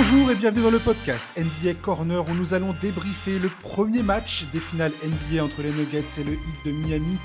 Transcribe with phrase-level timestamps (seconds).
[0.00, 4.44] Bonjour et bienvenue dans le podcast NBA Corner où nous allons débriefer le premier match
[4.52, 7.18] des finales NBA entre les Nuggets et le Heat de Miami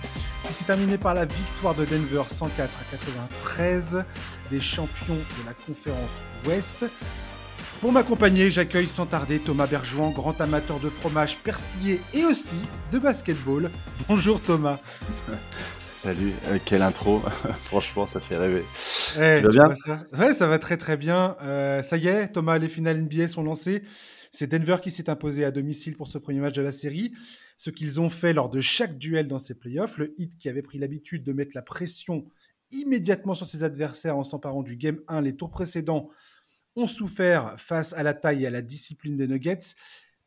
[0.48, 4.04] qui s'est terminé par la victoire de Denver 104 à 93
[4.50, 6.86] des champions de la conférence Ouest.
[7.80, 12.58] Pour m'accompagner, j'accueille sans tarder Thomas Bergeron, grand amateur de fromage persillé et aussi
[12.92, 13.70] de basketball.
[14.10, 14.80] Bonjour Thomas.
[16.04, 17.20] Salut, euh, quelle intro,
[17.64, 18.66] franchement ça fait rêver.
[19.16, 20.06] Eh, tu vas bien ça?
[20.12, 21.38] Ouais, ça va très très bien.
[21.42, 23.84] Euh, ça y est, Thomas, les finales NBA sont lancées.
[24.30, 27.14] C'est Denver qui s'est imposé à domicile pour ce premier match de la série.
[27.56, 30.62] Ce qu'ils ont fait lors de chaque duel dans ces playoffs, le Heat qui avait
[30.62, 32.26] pris l'habitude de mettre la pression
[32.70, 36.10] immédiatement sur ses adversaires en s'emparant du Game 1 les tours précédents,
[36.76, 39.76] ont souffert face à la taille et à la discipline des Nuggets.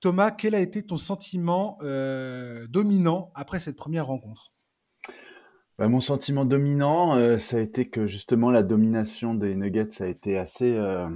[0.00, 4.55] Thomas, quel a été ton sentiment euh, dominant après cette première rencontre?
[5.78, 10.06] Bah, mon sentiment dominant, euh, ça a été que justement la domination des Nuggets a
[10.06, 11.06] été assez, euh,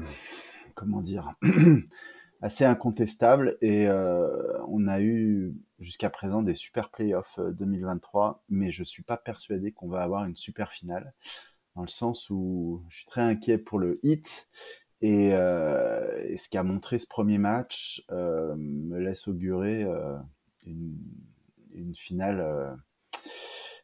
[0.74, 1.34] comment dire,
[2.42, 4.28] assez incontestable et euh,
[4.68, 9.88] on a eu jusqu'à présent des super playoffs 2023, mais je suis pas persuadé qu'on
[9.88, 11.14] va avoir une super finale
[11.74, 14.48] dans le sens où je suis très inquiet pour le hit
[15.00, 19.86] et, et ce qu'a montré ce premier match me laisse augurer
[20.66, 20.98] une,
[21.72, 22.76] une, finale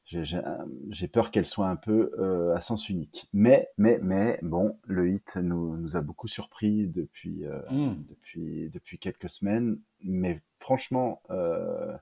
[0.07, 3.29] j'ai peur qu'elle soit un peu euh, à sens unique.
[3.33, 8.05] Mais, mais, mais, bon, le hit nous, nous a beaucoup surpris depuis, euh, mmh.
[8.09, 9.81] depuis, depuis quelques semaines.
[10.03, 11.97] Mais franchement, euh,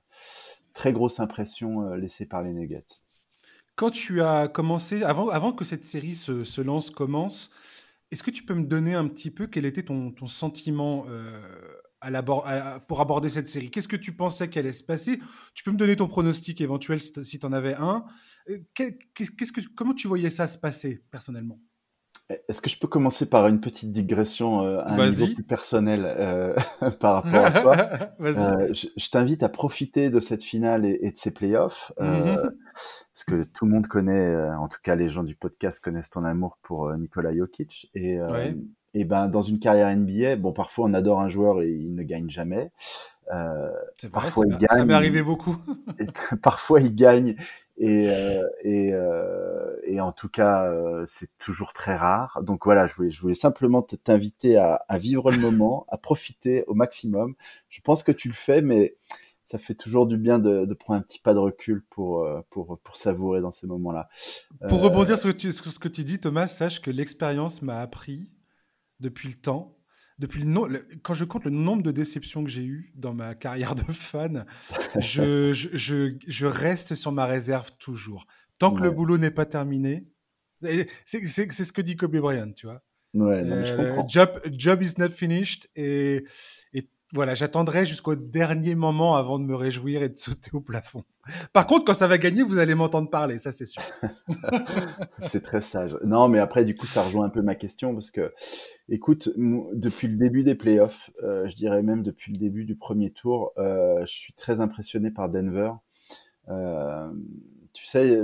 [0.73, 2.85] très grosse impression euh, laissée par les Nuggets.
[3.75, 7.49] Quand tu as commencé, avant, avant que cette série se, se lance, commence,
[8.11, 11.05] est-ce que tu peux me donner un petit peu quel était ton, ton sentiment
[12.87, 15.19] pour aborder cette série Qu'est-ce que tu pensais qu'elle allait se passer?
[15.53, 18.05] Tu peux me donner ton pronostic éventuel si tu en avais un.
[18.49, 21.59] Euh, qu'est-ce que, comment tu voyais ça se passer personnellement?
[22.27, 26.05] Est-ce que je peux commencer par une petite digression euh, à un niveau plus personnel
[26.05, 26.55] euh,
[26.99, 27.75] par rapport à toi?
[28.19, 32.35] Euh, Je, je t'invite à profiter de cette finale et, et de ces playoffs, mm-hmm.
[32.73, 36.23] parce que tout le monde connaît, en tout cas les gens du podcast connaissent ton
[36.23, 37.91] amour pour Nikola Jokic.
[37.93, 38.55] Et, ouais.
[38.95, 42.01] Et ben dans une carrière NBA, bon parfois on adore un joueur et il ne
[42.01, 42.71] gagne jamais.
[43.33, 43.69] Euh,
[44.11, 44.69] parfois il gagne.
[44.69, 45.57] Ça m'est arrivé beaucoup.
[45.99, 46.07] et,
[46.41, 47.35] parfois il gagne
[47.77, 50.71] et, euh, et, euh, et, en tout cas
[51.07, 52.39] c'est toujours très rare.
[52.41, 56.63] Donc voilà, je voulais, je voulais simplement t'inviter à, à, vivre le moment, à profiter
[56.67, 57.35] au maximum.
[57.67, 58.95] Je pense que tu le fais, mais
[59.43, 62.79] ça fait toujours du bien de, de prendre un petit pas de recul pour, pour,
[62.79, 64.07] pour savourer dans ces moments-là.
[64.69, 68.29] Pour rebondir tu, sur ce que tu dis, Thomas, sache que l'expérience m'a appris
[68.99, 69.75] depuis le temps
[70.17, 73.75] depuis le, quand je compte le nombre de déceptions que j'ai eues dans ma carrière
[73.75, 74.45] de fan,
[74.97, 78.25] je, je, je, reste sur ma réserve toujours.
[78.57, 80.07] Tant que le boulot n'est pas terminé,
[81.03, 82.81] c'est ce que dit Kobe Bryant, tu vois.
[83.13, 86.25] Ouais, non, je euh, job, job is not finished et,
[86.73, 91.03] et voilà, j'attendrai jusqu'au dernier moment avant de me réjouir et de sauter au plafond.
[91.53, 93.83] Par contre, quand ça va gagner, vous allez m'entendre parler, ça c'est sûr.
[95.19, 95.95] c'est très sage.
[96.03, 98.33] Non, mais après, du coup, ça rejoint un peu ma question parce que,
[98.89, 103.11] écoute, depuis le début des playoffs, euh, je dirais même depuis le début du premier
[103.11, 105.71] tour, euh, je suis très impressionné par Denver.
[106.49, 107.11] Euh,
[107.73, 108.19] tu sais,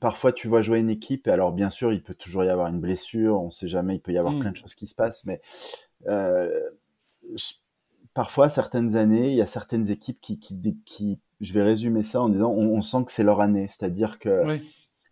[0.00, 2.66] parfois tu vois jouer une équipe, et alors bien sûr, il peut toujours y avoir
[2.68, 4.40] une blessure, on ne sait jamais, il peut y avoir mmh.
[4.40, 5.40] plein de choses qui se passent, mais
[6.06, 7.52] je,
[8.14, 12.20] parfois, certaines années, il y a certaines équipes qui, qui, qui je vais résumer ça
[12.20, 14.60] en disant, on, on sent que c'est leur année, c'est-à-dire que oui.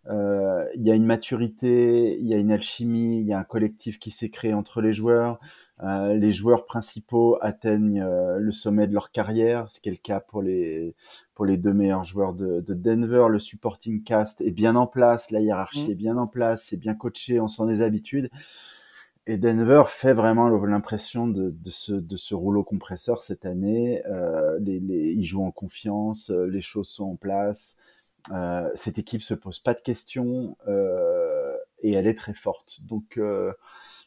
[0.09, 3.43] euh, il y a une maturité, il y a une alchimie, il y a un
[3.43, 5.39] collectif qui s'est créé entre les joueurs.
[5.83, 9.97] Euh, les joueurs principaux atteignent euh, le sommet de leur carrière, ce qui est le
[9.97, 10.95] cas pour les
[11.35, 13.27] pour les deux meilleurs joueurs de, de Denver.
[13.29, 15.91] Le supporting cast est bien en place, la hiérarchie mmh.
[15.91, 18.31] est bien en place, c'est bien coaché, on sent des habitudes.
[19.29, 24.01] Et Denver fait vraiment l'impression de, de, ce, de ce rouleau compresseur cette année.
[24.07, 27.75] Euh, les, les, ils jouent en confiance, euh, les choses sont en place.
[28.31, 32.79] Euh, cette équipe se pose pas de questions euh, et elle est très forte.
[32.87, 33.51] Donc, euh,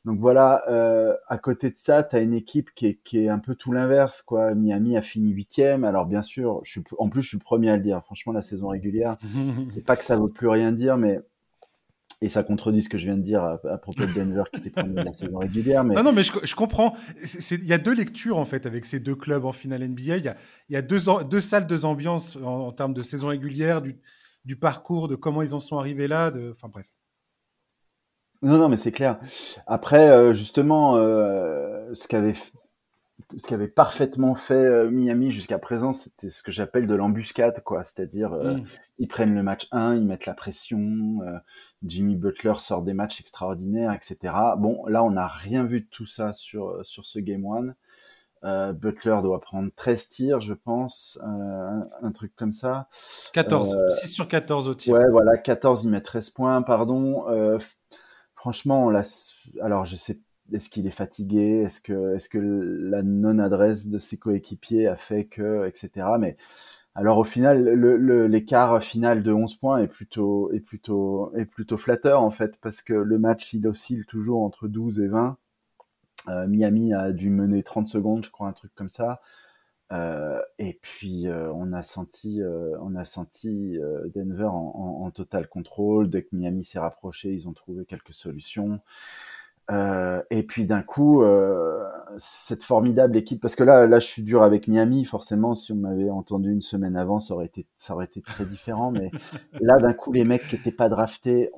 [0.06, 0.62] donc voilà.
[0.70, 3.54] Euh, à côté de ça, tu as une équipe qui est, qui est un peu
[3.54, 4.22] tout l'inverse.
[4.22, 4.54] quoi.
[4.54, 5.84] Miami a fini huitième.
[5.84, 8.02] Alors bien sûr, je suis, en plus je suis le premier à le dire.
[8.04, 9.18] Franchement, la saison régulière,
[9.68, 11.20] c'est pas que ça veut plus rien dire, mais
[12.22, 14.60] et ça contredit ce que je viens de dire à, à propos de Denver qui
[14.60, 15.84] était premier de la saison régulière.
[15.84, 15.94] Mais...
[15.94, 16.94] Non, non, mais je, je comprends.
[17.50, 20.18] Il y a deux lectures en fait avec ces deux clubs en finale NBA.
[20.18, 20.36] Il y a,
[20.68, 23.98] y a deux, deux, salles, deux ambiances en, en, termes de saison régulière, du,
[24.44, 26.30] du, parcours, de comment ils en sont arrivés là.
[26.30, 26.50] De...
[26.50, 26.88] Enfin bref.
[28.42, 29.18] Non, non, mais c'est clair.
[29.66, 32.34] Après, euh, justement, euh, ce qu'avait
[33.36, 37.84] ce qu'avait parfaitement fait Miami jusqu'à présent, c'était ce que j'appelle de l'embuscade, quoi.
[37.84, 38.64] C'est-à-dire, mm.
[38.98, 41.18] ils prennent le match 1, ils mettent la pression,
[41.84, 44.34] Jimmy Butler sort des matchs extraordinaires, etc.
[44.58, 47.74] Bon, là, on n'a rien vu de tout ça sur, sur ce Game 1.
[48.42, 52.88] Euh, Butler doit prendre 13 tirs, je pense, euh, un, truc comme ça.
[53.34, 54.94] 14, 6 sur 14 au tir.
[54.94, 57.28] Ouais, voilà, 14, il met 13 points, pardon.
[57.28, 57.58] Euh,
[58.34, 59.02] franchement, on
[59.60, 60.20] alors je sais,
[60.52, 65.26] est-ce qu'il est fatigué Est-ce que, est-ce que la non-adresse de ses coéquipiers a fait
[65.26, 66.06] que, etc.
[66.18, 66.36] Mais
[66.94, 67.68] alors au final,
[68.28, 72.82] l'écart final de 11 points est plutôt, est plutôt, est plutôt flatteur en fait, parce
[72.82, 75.38] que le match il oscille toujours entre 12 et 20.
[76.28, 79.20] Euh, Miami a dû mener 30 secondes, je crois, un truc comme ça.
[79.92, 82.40] Euh, et puis euh, on a senti,
[82.80, 83.78] on a senti
[84.14, 86.10] Denver en, en, total contrôle.
[86.10, 88.80] Dès que Miami s'est rapproché, ils ont trouvé quelques solutions.
[89.70, 91.86] Euh, et puis d'un coup, euh,
[92.16, 95.04] cette formidable équipe, parce que là, là, je suis dur avec Miami.
[95.04, 98.44] Forcément, si on m'avait entendu une semaine avant, ça aurait été, ça aurait été très
[98.44, 98.90] différent.
[98.90, 99.10] Mais
[99.60, 101.50] là, d'un coup, les mecs qui n'étaient pas draftés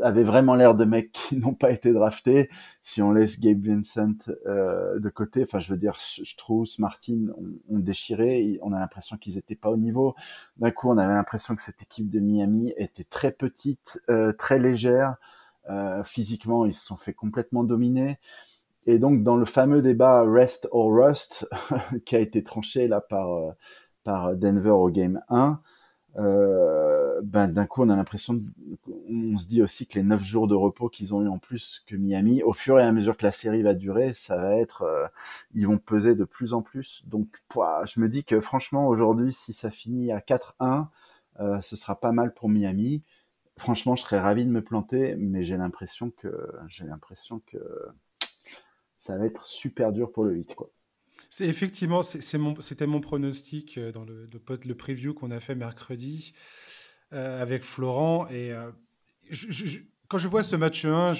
[0.00, 2.50] avaient vraiment l'air de mecs qui n'ont pas été draftés.
[2.80, 4.14] Si on laisse Gabe Vincent
[4.46, 7.26] euh, de côté, enfin, je veux dire, Strauss, Martin
[7.70, 8.58] ont, déchiré.
[8.62, 10.14] On a l'impression qu'ils n'étaient pas au niveau.
[10.56, 14.58] D'un coup, on avait l'impression que cette équipe de Miami était très petite, euh, très
[14.58, 15.16] légère.
[15.70, 18.18] Euh, physiquement, ils se sont fait complètement dominer.
[18.86, 21.48] Et donc, dans le fameux débat Rest or Rust,
[22.04, 23.52] qui a été tranché là par, euh,
[24.04, 25.60] par Denver au Game 1,
[26.16, 28.40] euh, ben, d'un coup, on a l'impression,
[29.10, 31.82] on se dit aussi que les 9 jours de repos qu'ils ont eu en plus
[31.86, 34.82] que Miami, au fur et à mesure que la série va durer, ça va être,
[34.82, 35.06] euh,
[35.54, 37.02] ils vont peser de plus en plus.
[37.06, 37.28] Donc,
[37.84, 40.88] je me dis que franchement, aujourd'hui, si ça finit à 4-1,
[41.40, 43.02] euh, ce sera pas mal pour Miami
[43.58, 47.58] franchement, je serais ravi de me planter, mais j'ai l'impression que j'ai l'impression que
[48.98, 50.70] ça va être super dur pour le 8, quoi.
[51.28, 52.56] C'est effectivement, c'était mon,
[52.86, 56.32] mon, pronostic euh, dans le, le, preview qu'on a fait mercredi
[57.12, 58.28] euh, avec Florent.
[58.28, 58.70] Et euh,
[60.08, 61.12] quand je vois ce match 1,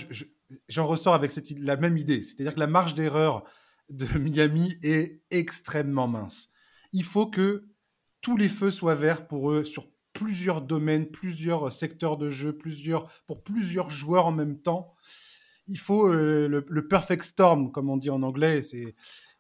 [0.69, 2.23] j'en ressors avec la même idée.
[2.23, 3.45] C'est-à-dire que la marge d'erreur
[3.91, 6.51] de Miami est extrêmement mince.
[6.93, 7.65] Il faut que
[8.21, 13.06] tous les feux soient verts pour eux sur plusieurs domaines, plusieurs secteurs de jeu, plusieurs,
[13.26, 14.94] pour plusieurs joueurs en même temps.
[15.66, 18.61] Il faut euh, le, perfect storm, comme on dit en anglais.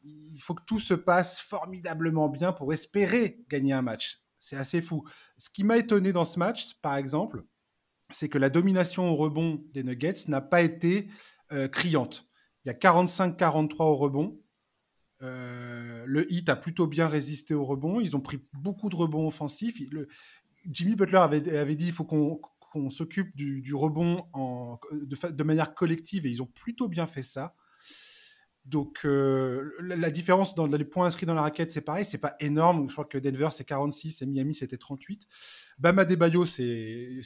[0.02, 4.20] Il faut que tout se passe formidablement bien pour espérer gagner un match.
[4.38, 5.04] C'est assez fou.
[5.38, 7.44] Ce qui m'a étonné dans ce match, par exemple,
[8.10, 11.08] c'est que la domination au rebond des Nuggets n'a pas été
[11.52, 12.28] euh, criante.
[12.64, 14.40] Il y a 45-43 au rebond.
[15.22, 18.00] Euh, le hit a plutôt bien résisté au rebond.
[18.00, 19.80] Ils ont pris beaucoup de rebonds offensifs.
[20.70, 26.26] Jimmy Butler avait, avait dit il faut qu'on s'occupe du, rebond en, de, manière collective
[26.26, 27.54] et ils ont plutôt bien fait ça.
[28.64, 32.34] Donc euh, la, différence dans les points inscrits dans la raquette, c'est pareil, c'est pas
[32.40, 32.88] énorme.
[32.88, 35.26] Je crois que Denver c'est 46 et Miami c'était 38.
[35.78, 37.20] Bama Debayo c'est,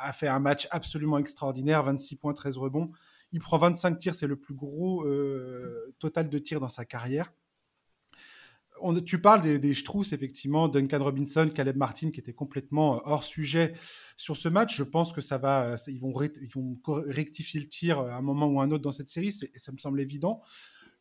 [0.00, 2.90] a fait un match absolument extraordinaire, 26 points, 13 rebonds.
[3.32, 7.32] Il prend 25 tirs, c'est le plus gros euh, total de tirs dans sa carrière
[9.04, 9.74] tu parles des, des
[10.12, 13.74] effectivement, Duncan Robinson, Caleb Martin, qui étaient complètement euh, hors sujet
[14.16, 14.76] sur ce match.
[14.76, 16.12] Je pense que ça va, euh, ils vont,
[17.06, 19.78] rectifier le tir à un moment ou à un autre dans cette série, ça me
[19.78, 20.40] semble évident.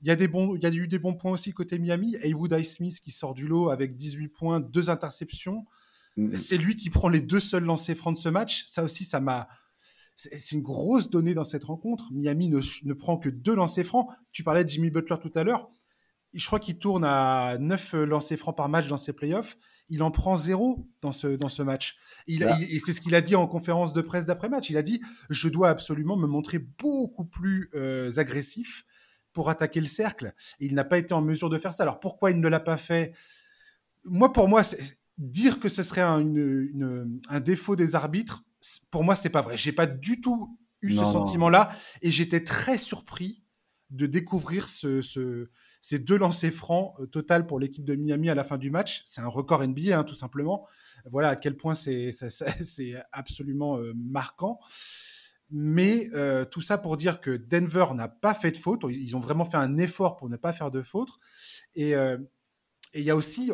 [0.02, 2.16] Il y, a des bons, il y a eu des bons points aussi côté Miami.
[2.22, 5.66] Haywood Smith qui sort du lot avec 18 points, deux interceptions.
[6.18, 6.38] Mm-hmm.
[6.38, 8.66] C'est lui qui prend les deux seuls lancers francs de ce match.
[8.68, 9.48] Ça aussi, ça m'a.
[10.18, 12.06] C'est une grosse donnée dans cette rencontre.
[12.14, 14.08] Miami ne, ne prend que deux lancers francs.
[14.32, 15.70] Tu parlais de Jimmy Butler tout à l'heure
[16.36, 19.58] je crois qu'il tourne à 9 euh, lancers francs par match dans ses playoffs.
[19.90, 21.98] Il en prend zéro dans ce, dans ce match.
[22.28, 22.58] Il, bah.
[22.62, 24.70] et c'est ce qu'il a dit en conférence de presse d'après-match.
[24.70, 28.86] Il a dit Je dois absolument me montrer beaucoup plus euh, agressif
[29.32, 30.34] pour attaquer le cercle.
[30.60, 31.84] Et il n'a pas été en mesure de faire ça.
[31.84, 33.14] Alors pourquoi il ne l'a pas fait?
[34.04, 34.64] Moi, pour moi,
[35.18, 36.26] dire que ce serait un,
[37.30, 38.44] un défaut des arbitres,
[38.92, 39.58] pour moi, c'est pas vrai.
[39.58, 41.70] J'ai pas du tout eu ce sentiment-là.
[42.02, 43.44] Et j'étais très surpris
[43.90, 45.50] de découvrir ce, ce
[45.88, 49.04] c'est deux lancers francs euh, total pour l'équipe de Miami à la fin du match.
[49.06, 50.66] C'est un record NBA, hein, tout simplement.
[51.06, 52.10] Voilà à quel point c'est
[53.12, 54.58] absolument euh, marquant.
[55.52, 58.84] Mais euh, tout ça pour dire que Denver n'a pas fait de faute.
[58.90, 61.20] Ils ont vraiment fait un effort pour ne pas faire de faute.
[61.76, 63.52] Et il y a aussi,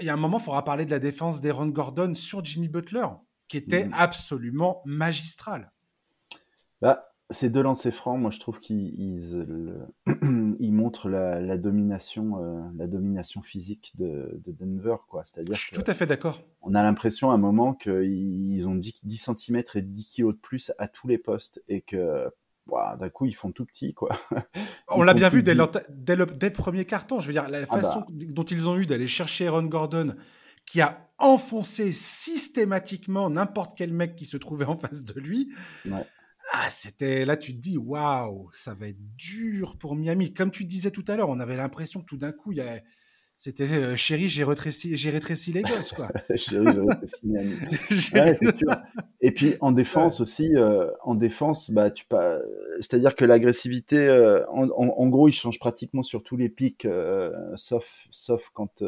[0.00, 2.66] il y a un moment, il faudra parler de la défense d'Aaron Gordon sur Jimmy
[2.66, 3.06] Butler,
[3.46, 3.94] qui était mmh.
[3.94, 5.70] absolument magistral.
[6.80, 12.86] Bah, ces deux lancers francs, moi je trouve qu'ils ils, montrent la, domination, euh, la
[12.86, 15.24] domination physique de, Denver, quoi.
[15.24, 16.42] C'est-à-dire je suis tout à fait d'accord.
[16.62, 20.32] On a l'impression à un moment qu'ils ont 10, 10, cm et 10 kg de
[20.32, 22.30] plus à tous les postes et que
[22.98, 24.10] d'un coup, ils font tout petit, quoi.
[24.88, 25.56] On l'a bien vu dès,
[25.88, 27.20] dès, le, premier carton.
[27.20, 28.26] Je veux dire, la ah façon bah.
[28.30, 30.14] dont ils ont eu d'aller chercher Aaron Gordon,
[30.66, 35.50] qui a enfoncé systématiquement n'importe quel mec qui se trouvait en face de lui.
[36.50, 40.32] Ah, c'était là, tu te dis, waouh, ça va être dur pour Miami.
[40.32, 42.62] Comme tu disais tout à l'heure, on avait l'impression que tout d'un coup, il y
[42.62, 42.80] a
[43.40, 46.08] c'était euh, chérie, j'ai rétréci, j'ai rétréci les gosses, quoi.
[46.34, 47.54] chérie, j'ai rétréci Miami.
[48.14, 48.76] ouais, c'est sûr.
[49.20, 52.40] Et puis en défense aussi, euh, en défense, bah tu pas,
[52.76, 57.32] c'est-à-dire que l'agressivité, euh, en, en, gros, il change pratiquement sur tous les pics, euh,
[57.54, 58.82] sauf sauf quand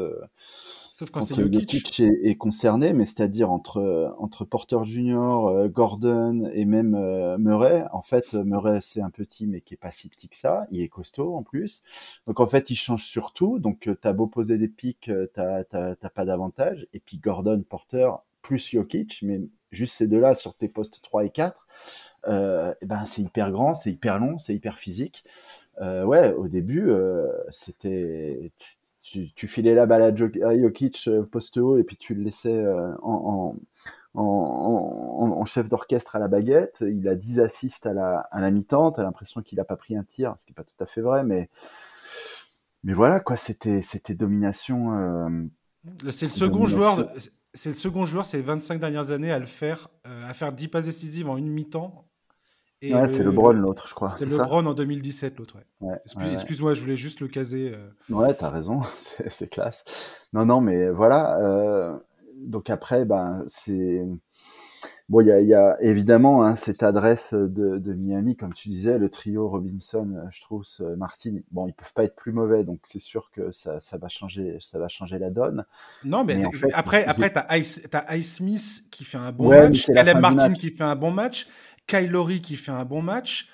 [1.01, 6.51] Sauf quand, quand Jokic est, est, concerné, mais c'est-à-dire entre entre Porter Junior, euh, Gordon
[6.53, 7.87] et même euh, Murray.
[7.95, 10.67] En fait, Murray c'est un petit, mais qui est pas si petit que ça.
[10.71, 11.83] Il est costaud en plus.
[12.27, 13.59] Donc en fait, il change sur tout.
[13.59, 16.87] Donc euh, t'as beau poser des pics, t'as pas d'avantage.
[16.93, 18.11] Et puis Gordon, Porter
[18.43, 19.41] plus Jokic, mais
[19.73, 21.67] juste ces deux-là sur tes postes 3 et 4,
[22.29, 25.25] euh, eh ben c'est hyper grand, c'est hyper long, c'est hyper physique.
[25.81, 28.53] Euh, ouais, au début, euh, c'était
[29.11, 32.93] tu, filais la balle à, Jokic euh, poste haut et puis tu le laissais euh,
[33.03, 33.57] en,
[34.15, 36.79] en, chef d'orchestre à la baguette.
[36.87, 38.93] Il a 10 assists à la, à la mi-temps.
[38.93, 41.01] T'as l'impression qu'il n'a pas pris un tir, ce qui n'est pas tout à fait
[41.01, 41.49] vrai, mais,
[42.85, 44.93] mais voilà, quoi, c'était, c'était domination.
[44.93, 45.29] Euh,
[46.11, 47.05] c'est le second joueur,
[47.53, 50.85] c'est le second joueur ces 25 dernières années à le faire, à faire 10 passes
[50.85, 52.10] décisives en une mi-temps
[52.83, 54.15] ouais, c'est le Bron l'autre, je crois.
[54.19, 55.99] C'est le Bron en 2017 l'autre, ouais.
[56.33, 57.73] Excuse-moi, je voulais juste le caser.
[57.75, 58.15] Euh.
[58.15, 58.83] Ouais, t'as raison,
[59.31, 59.85] c'est classe.
[60.33, 61.39] Non, non, mais voilà.
[61.41, 61.97] Euh,
[62.37, 64.03] donc après, ben c'est
[65.11, 68.71] bon, il y a, y a, évidemment hein, cette adresse de, de, Miami, comme tu
[68.71, 71.41] disais, le trio Robinson, Strauss, Martin.
[71.51, 74.57] Bon, ils peuvent pas être plus mauvais, donc c'est sûr que ça, ça va changer,
[74.61, 75.67] ça va changer la donne.
[76.05, 77.83] Non, mais, en fait, après, après t'as Ice,
[78.13, 81.47] Ice Smith qui fait un bon match, Caleb Martin qui fait un bon match.
[81.91, 83.49] Kylori qui fait un bon match.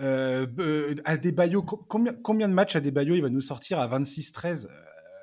[0.00, 4.70] Euh, euh Adebayo, combien, combien de matchs Adebayo il va nous sortir à 26-13 euh,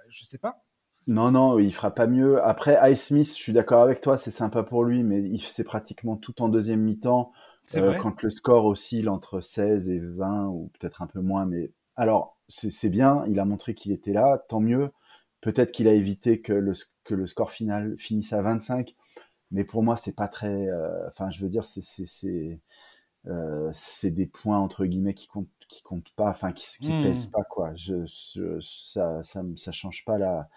[0.10, 0.64] Je sais pas.
[1.08, 2.44] Non, non, il fera pas mieux.
[2.44, 5.64] Après, Ice Smith, je suis d'accord avec toi, c'est sympa pour lui, mais il c'est
[5.64, 7.32] pratiquement tout en deuxième mi-temps.
[7.76, 11.46] Euh, quand le score oscille entre 16 et 20, ou peut-être un peu moins.
[11.46, 14.90] Mais alors, c'est bien, il a montré qu'il était là, tant mieux.
[15.42, 16.74] Peut-être qu'il a évité que le,
[17.04, 18.96] que le score final finisse à 25
[19.52, 22.60] mais pour moi c'est pas très euh, enfin je veux dire c'est c'est c'est
[23.28, 27.04] euh, c'est des points entre guillemets qui comptent qui comptent pas enfin qui qui mmh.
[27.04, 27.74] pèsent pas quoi.
[27.76, 28.06] Je,
[28.62, 30.50] ça ça ça change pas la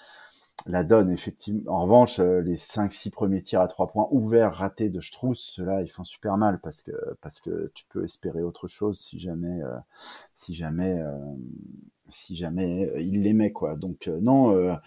[0.66, 1.73] la donne effectivement.
[1.73, 5.40] En revanche euh, les 5 6 premiers tirs à 3 points ouverts ratés de Strauss
[5.40, 6.92] ceux-là ils font super mal parce que
[7.23, 9.61] parce que tu peux espérer autre chose si jamais
[10.35, 11.02] si jamais
[12.11, 13.76] si jamais il les met quoi.
[13.76, 14.78] Donc non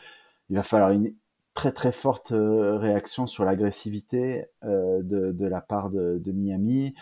[0.50, 1.14] il va falloir une
[1.54, 6.96] très très forte euh, réaction sur l'agressivité euh, de, de, la part de, de Miami.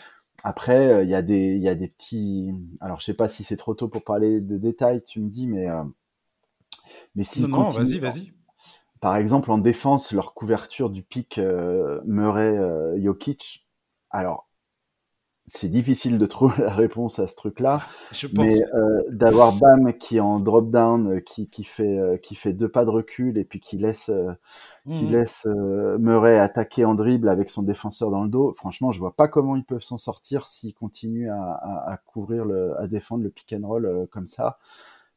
[0.44, 2.52] Après, euh, il y a des il y a des petits.
[2.80, 5.04] Alors, je sais pas si c'est trop tôt pour parler de détails.
[5.04, 5.68] Tu me dis, mais
[7.16, 8.34] mais si non, non vas-y, vas-y.
[9.00, 11.40] Par exemple, en défense, leur couverture du pic
[12.06, 12.60] Murray
[13.02, 13.68] Jokic.
[14.10, 14.51] Alors,
[15.54, 17.82] c'est difficile de trouver la réponse à ce truc-là.
[18.38, 22.36] Mais euh, d'avoir Bam qui est en drop down, euh, qui, qui fait euh, qui
[22.36, 24.32] fait deux pas de recul et puis qui laisse euh,
[24.90, 25.12] qui mmh.
[25.12, 25.46] laisse
[26.00, 28.54] Murray attaquer en dribble avec son défenseur dans le dos.
[28.56, 32.46] Franchement, je vois pas comment ils peuvent s'en sortir s'ils continuent à, à, à, couvrir
[32.46, 34.58] le, à défendre le pick and roll comme ça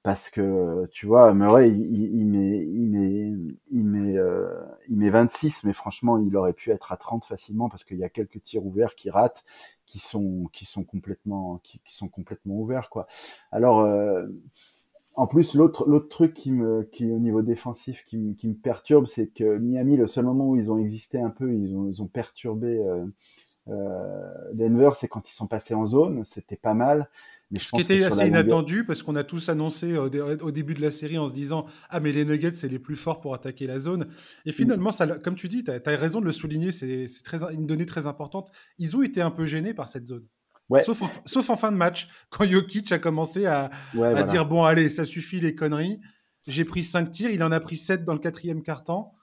[0.05, 3.33] parce que tu vois Murray il, il, met il met
[3.73, 4.51] il met euh,
[4.91, 8.05] il met 26 mais franchement il aurait pu être à 30 facilement parce qu'il y
[8.05, 9.45] a quelques tirs ouverts qui ratent
[9.87, 13.07] qui sont qui sont complètement qui, qui sont complètement ouverts quoi.
[13.51, 14.27] Alors euh,
[15.15, 18.55] en plus l'autre l'autre truc qui me qui au niveau défensif qui me, qui me
[18.55, 21.89] perturbe c'est que Miami le seul moment où ils ont existé un peu ils ont
[21.89, 23.07] ils ont perturbé euh,
[23.69, 27.09] euh Denver c'est quand ils sont passés en zone c'était pas mal
[27.61, 31.19] ce qui était assez inattendu parce qu'on a tous annoncé au, début de la série
[31.19, 34.07] en se disant Ah, mais les Nuggets, c'est les plus forts pour attaquer la zone.
[34.47, 34.53] Et mm.
[34.53, 37.07] finalement, ça, comme tu dis, tu as, raison de le souligner, c'est
[37.53, 38.51] une donnée très importante.
[38.79, 40.27] Ils ont été un peu gênés par cette zone.
[40.71, 40.81] Ouais.
[40.81, 43.71] Sauf, en, sauf, en, fin de match, quand Jokic a commencé à,
[44.01, 46.01] à dire Bon, allez, ça suffit les conneries.
[46.47, 49.15] J'ai pris 5 tirs, il en a pris 7 dans le quatrième quart-temps.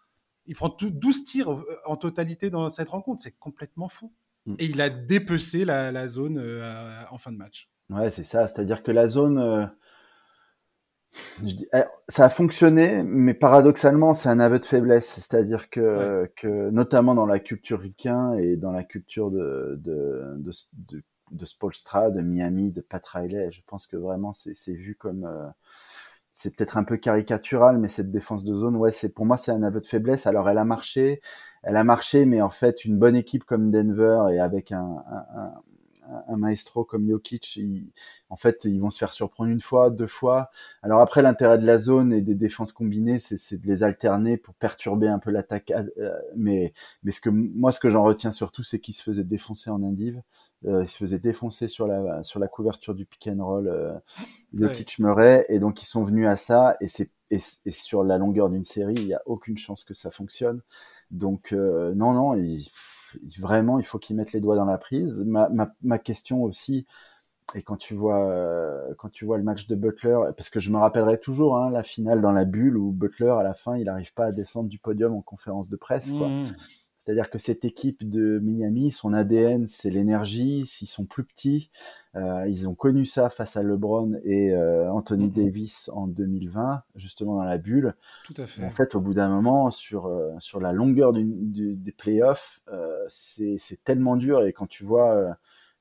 [0.47, 3.21] Il prend tout, 12 tirs en totalité dans cette rencontre.
[3.21, 4.11] C'est complètement fou.
[4.45, 4.55] Mm.
[4.59, 7.69] Et il a dépecé la, la zone euh, en fin de match.
[7.91, 8.47] Ouais, c'est ça.
[8.47, 9.65] C'est-à-dire que la zone, euh,
[11.45, 15.07] je dis, eh, ça a fonctionné, mais paradoxalement, c'est un aveu de faiblesse.
[15.07, 20.51] C'est-à-dire que, que, notamment dans la culture ricain et dans la culture de, de, de,
[20.73, 25.25] de, de Spolstra, de Miami, de Pat Riley, je pense que vraiment, c'est vu comme...
[25.25, 25.47] Euh,
[26.33, 29.51] c'est peut-être un peu caricatural, mais cette défense de zone, ouais, c'est pour moi c'est
[29.51, 30.27] un aveu de faiblesse.
[30.27, 31.21] Alors elle a marché,
[31.61, 35.41] elle a marché, mais en fait une bonne équipe comme Denver et avec un, un,
[35.41, 35.51] un
[36.37, 37.59] maestro comme Jokic,
[38.29, 40.49] en fait, ils vont se faire surprendre une fois, deux fois.
[40.81, 44.55] Alors après, l'intérêt de la zone et des défenses combinées, c'est de les alterner pour
[44.55, 45.71] perturber un peu l'attaque.
[45.71, 49.23] Euh, mais, mais ce que moi, ce que j'en retiens surtout, c'est qu'ils se faisaient
[49.23, 50.21] défoncer en indive.
[50.67, 53.93] Euh, ils se faisaient défoncer sur la sur la couverture du pick and roll euh,
[54.53, 56.77] Jokic Murray, et donc ils sont venus à ça.
[56.81, 59.93] Et c'est et, et, sur la longueur d'une série, il n'y a aucune chance que
[59.93, 60.61] ça fonctionne.
[61.09, 62.69] Donc euh, non, non, il,
[63.39, 65.23] vraiment, il faut qu'ils mettent les doigts dans la prise.
[65.25, 66.85] Ma, question aussi,
[67.55, 70.69] et quand tu vois euh, quand tu vois le match de Butler, parce que je
[70.69, 73.85] me rappellerai toujours hein, la finale dans la bulle où Butler à la fin, il
[73.85, 76.11] n'arrive pas à descendre du podium en conférence de presse.
[76.11, 76.27] Quoi.
[76.27, 76.55] Mmh.
[77.03, 80.67] C'est-à-dire que cette équipe de Miami, son ADN, c'est l'énergie.
[80.67, 81.71] S'ils sont plus petits,
[82.15, 85.45] euh, ils ont connu ça face à LeBron et euh, Anthony mm-hmm.
[85.45, 87.95] Davis en 2020, justement dans la bulle.
[88.23, 88.63] Tout à fait.
[88.63, 91.25] En fait, au bout d'un moment, sur euh, sur la longueur du,
[91.75, 94.43] des playoffs, euh, c'est tellement dur.
[94.43, 95.33] Et quand tu vois euh,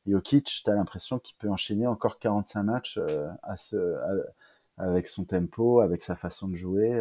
[0.06, 2.98] Jokic, tu as l'impression qu'il peut enchaîner encore 45 matchs
[3.42, 3.76] à ce,
[4.78, 6.98] avec son tempo, avec sa façon de jouer.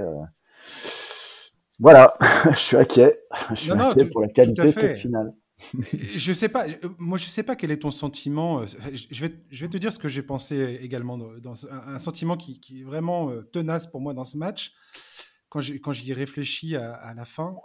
[1.79, 2.13] Voilà,
[2.51, 3.09] je suis inquiet.
[3.51, 5.33] Je suis inquiet pour la qualité de cette finale.
[6.15, 6.65] je sais pas,
[6.98, 8.65] moi je sais pas quel est ton sentiment.
[8.65, 12.62] Je vais, je vais te dire ce que j'ai pensé également dans, un sentiment qui,
[12.62, 14.74] qui, est vraiment euh, tenace pour moi dans ce match.
[15.50, 17.55] Quand j'y réfléchis à, à, la fin,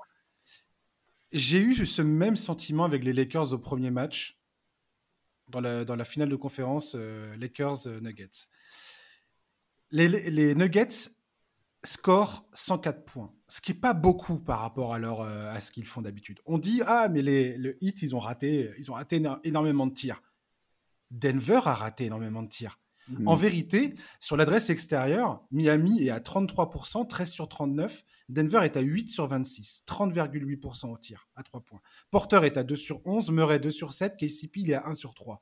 [1.32, 4.40] j'ai eu ce même sentiment avec les Lakers au premier match,
[5.48, 8.48] dans la, dans la finale de conférence euh, Lakers-Nuggets.
[9.90, 11.10] Les, les Nuggets
[11.84, 15.70] score 104 points, ce qui est pas beaucoup par rapport à, leur, euh, à ce
[15.70, 16.40] qu'ils font d'habitude.
[16.46, 19.92] On dit ah mais les, le hit ils ont raté, ils ont raté énormément de
[19.92, 20.22] tirs.
[21.10, 22.80] Denver a raté énormément de tirs.
[23.08, 23.28] Mmh.
[23.28, 28.02] En vérité, sur l'adresse extérieure, Miami est à 33%, 13 sur 39.
[28.30, 31.80] Denver est à 8 sur 26, 30,8% au tir, à 3 points.
[32.10, 34.94] Porter est à 2 sur 11, Murray 2 sur 7, KCP il est à 1
[34.94, 35.40] sur 3.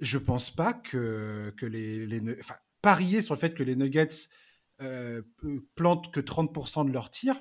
[0.00, 4.28] Je pense pas que, que les, les enfin, parier sur le fait que les Nuggets
[4.82, 5.22] euh,
[5.74, 7.40] plantent que 30% de leurs tirs,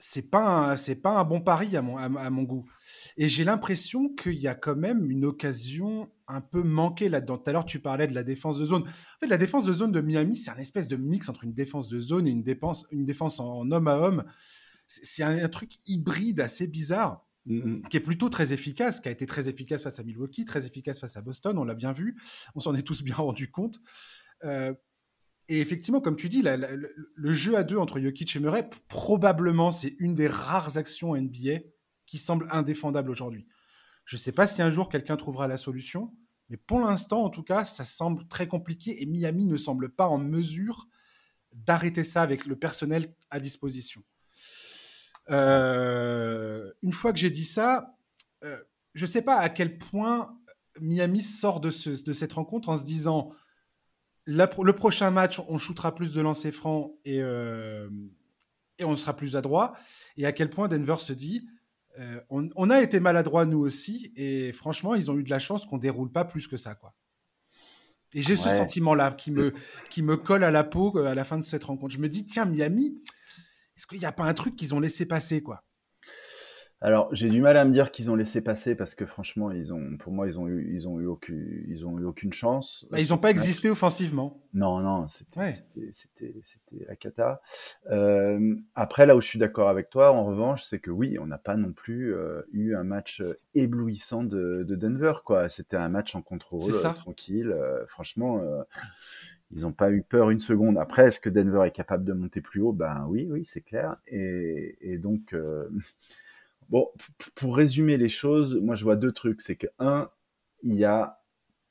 [0.00, 2.64] c'est pas c'est pas un bon pari à mon, à, mon goût.
[3.18, 7.36] Et j'ai l'impression qu'il y a quand même une occasion un peu manquée là-dedans.
[7.36, 8.82] Tout à l'heure, tu parlais de la défense de zone.
[8.82, 11.52] En fait, la défense de zone de Miami, c'est un espèce de mix entre une
[11.52, 14.24] défense de zone et une défense, une défense en, homme à homme.
[14.86, 17.26] C'est un, truc hybride assez bizarre.
[17.46, 17.88] Mm-hmm.
[17.88, 21.00] qui est plutôt très efficace, qui a été très efficace face à Milwaukee, très efficace
[21.00, 22.20] face à Boston, on l'a bien vu,
[22.54, 23.80] on s'en est tous bien rendu compte.
[24.44, 24.74] Euh,
[25.50, 29.96] et effectivement, comme tu dis, le jeu à deux entre Jokic et Murray, probablement, c'est
[29.98, 31.58] une des rares actions NBA
[32.06, 33.48] qui semble indéfendable aujourd'hui.
[34.04, 36.14] Je ne sais pas si un jour quelqu'un trouvera la solution,
[36.50, 40.06] mais pour l'instant, en tout cas, ça semble très compliqué et Miami ne semble pas
[40.06, 40.86] en mesure
[41.52, 44.04] d'arrêter ça avec le personnel à disposition.
[45.30, 47.96] Euh, une fois que j'ai dit ça,
[48.44, 48.56] euh,
[48.94, 50.38] je ne sais pas à quel point
[50.80, 53.32] Miami sort de, de cette rencontre en se disant
[54.30, 57.88] le prochain match, on shootera plus de lancers francs et, euh,
[58.78, 59.74] et on sera plus adroit.
[60.16, 61.46] Et à quel point Denver se dit,
[61.98, 65.66] euh, on, a été maladroit nous aussi, et franchement, ils ont eu de la chance
[65.66, 66.94] qu'on déroule pas plus que ça, quoi.
[68.12, 69.52] Et j'ai ce sentiment-là qui me,
[69.88, 71.94] qui me colle à la peau euh, à la fin de cette rencontre.
[71.94, 73.00] Je me dis, tiens, Miami,
[73.76, 75.64] est-ce qu'il n'y a pas un truc qu'ils ont laissé passer, quoi?
[76.82, 79.74] Alors, j'ai du mal à me dire qu'ils ont laissé passer parce que franchement, ils
[79.74, 82.86] ont, pour moi, ils ont eu, ils ont eu aucune, ils ont eu aucune chance.
[82.90, 84.40] Bah, ils n'ont pas existé offensivement.
[84.54, 85.52] Non, non, c'était,
[85.92, 87.42] c'était, c'était la cata.
[87.90, 91.26] Euh, après, là où je suis d'accord avec toi, en revanche, c'est que oui, on
[91.26, 95.50] n'a pas non plus euh, eu un match euh, éblouissant de, de Denver, quoi.
[95.50, 97.50] C'était un match en contrôle, euh, tranquille.
[97.50, 98.42] Euh, franchement,
[99.50, 100.78] ils n'ont pas eu peur une seconde.
[100.78, 102.72] Après, est-ce que Denver est capable de monter plus haut?
[102.72, 103.96] Ben oui, oui, c'est clair.
[104.06, 105.34] Et, et donc.
[106.70, 106.88] Bon,
[107.34, 109.40] pour résumer les choses, moi je vois deux trucs.
[109.42, 110.08] C'est que, un,
[110.62, 111.20] il y a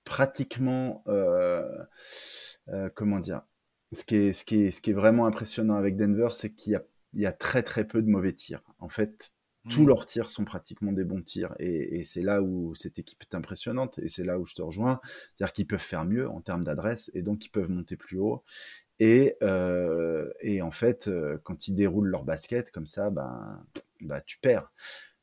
[0.03, 1.63] pratiquement, euh,
[2.69, 3.41] euh, comment dire,
[3.93, 6.73] ce qui, est, ce, qui est, ce qui est vraiment impressionnant avec Denver, c'est qu'il
[6.73, 6.83] y a,
[7.13, 8.62] il y a très très peu de mauvais tirs.
[8.79, 9.35] En fait,
[9.69, 9.88] tous mmh.
[9.88, 11.55] leurs tirs sont pratiquement des bons tirs.
[11.59, 13.99] Et, et c'est là où cette équipe est impressionnante.
[13.99, 14.99] Et c'est là où je te rejoins.
[15.35, 17.09] C'est-à-dire qu'ils peuvent faire mieux en termes d'adresse.
[17.13, 18.43] Et donc, ils peuvent monter plus haut.
[18.99, 23.63] Et, euh, et en fait, euh, quand ils déroulent leur basket comme ça, ben,
[24.01, 24.71] bah, tu perds.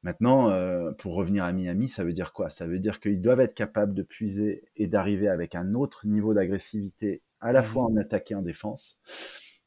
[0.03, 2.49] Maintenant, euh, pour revenir à Miami, ça veut dire quoi?
[2.49, 6.33] Ça veut dire qu'ils doivent être capables de puiser et d'arriver avec un autre niveau
[6.33, 8.99] d'agressivité, à la fois mmh en attaque et en défense.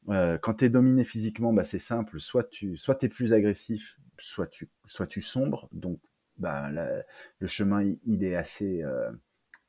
[0.08, 3.98] Euh, quand tu es dominé physiquement, bah, c'est simple, soit tu soit es plus agressif,
[4.18, 5.68] soit tu, soit tu sombres.
[5.72, 6.00] Donc,
[6.38, 8.82] bah, le chemin, il est assez...
[8.82, 9.10] Euh,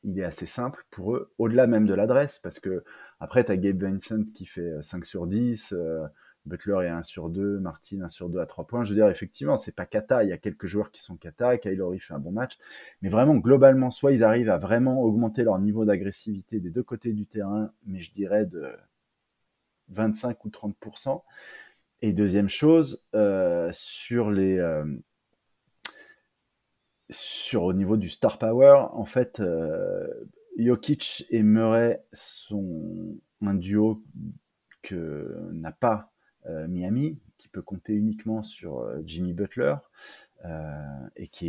[0.04, 2.84] il est assez simple pour eux, au-delà même de l'adresse, parce que
[3.20, 5.76] après, tu as Gabe Vincent qui fait 5 sur 10,
[6.46, 8.84] Butler est 1 sur 2, Martin 1 sur 2 à 3 points.
[8.84, 10.24] Je veux dire, effectivement, c'est pas kata.
[10.24, 11.58] Il y a quelques joueurs qui sont kata.
[11.58, 12.58] Kyle fait un bon match.
[13.02, 17.14] Mais vraiment, globalement, soit ils arrivent à vraiment augmenter leur niveau d'agressivité des deux côtés
[17.14, 18.72] du terrain, mais je dirais de
[19.90, 21.24] 25 ou 30%.
[22.02, 24.58] Et deuxième chose, euh, sur les.
[24.58, 24.86] Euh,
[27.12, 30.08] sur au niveau du star power, en fait, euh,
[30.58, 34.04] Jokic et Murray sont un duo
[34.82, 36.12] que n'a pas
[36.48, 39.76] euh, Miami, qui peut compter uniquement sur euh, Jimmy Butler
[40.46, 41.48] euh, et, qui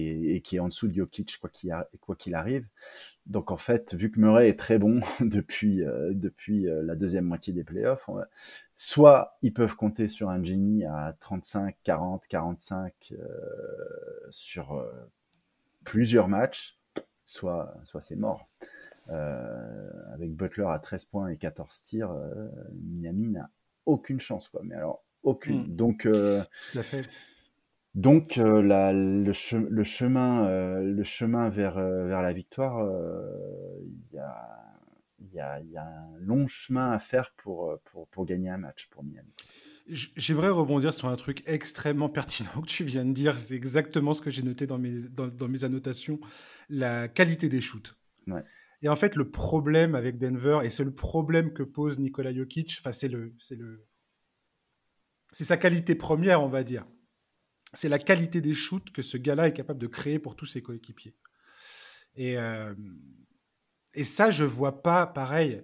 [0.53, 2.67] est, en dessous de Jokic quoi qu'il, arrive.
[3.25, 7.65] Donc en fait, vu que Murray est très bon depuis, depuis la deuxième moitié des
[7.65, 8.09] playoffs,
[8.75, 13.15] soit ils peuvent compter sur un Jimmy à 35, 40, 45
[14.31, 14.85] sur
[15.85, 16.79] plusieurs matchs,
[17.27, 18.49] soit, soit c'est mort.
[19.11, 22.49] Euh, avec Butler à 13 points et 14 tirs, euh,
[22.85, 23.51] Miami n'a
[23.85, 24.49] aucune chance.
[24.49, 24.63] Quoi.
[24.65, 25.65] Mais alors, aucune.
[25.65, 25.77] Hmm.
[25.77, 26.43] Donc, euh,
[27.95, 29.33] donc la, le,
[29.69, 32.89] le, chemin, le chemin vers, vers la victoire,
[33.83, 34.59] il y a
[35.25, 38.59] il y, a, y, a, un long chemin à faire pour, pour, pour gagner un
[38.59, 39.33] match pour Miami.
[39.89, 43.39] J'aimerais rebondir sur un truc extrêmement pertinent que tu viens de dire.
[43.39, 46.21] C'est exactement ce que j'ai noté dans mes, dans, dans, mes annotations.
[46.69, 47.97] La qualité des shoots.
[48.27, 48.45] Ouais.
[48.83, 52.81] Et en fait, le problème avec Denver, et c'est le problème que pose Nikola Jokic,
[52.91, 53.87] c'est le, c'est le,
[55.33, 56.85] c'est sa qualité première, on va dire.
[57.73, 60.63] C'est la qualité des shoots que ce gars-là est capable de créer pour tous ses
[60.63, 61.17] coéquipiers.
[62.17, 62.75] Et, euh,
[63.95, 65.63] et ça, je vois pas pareil.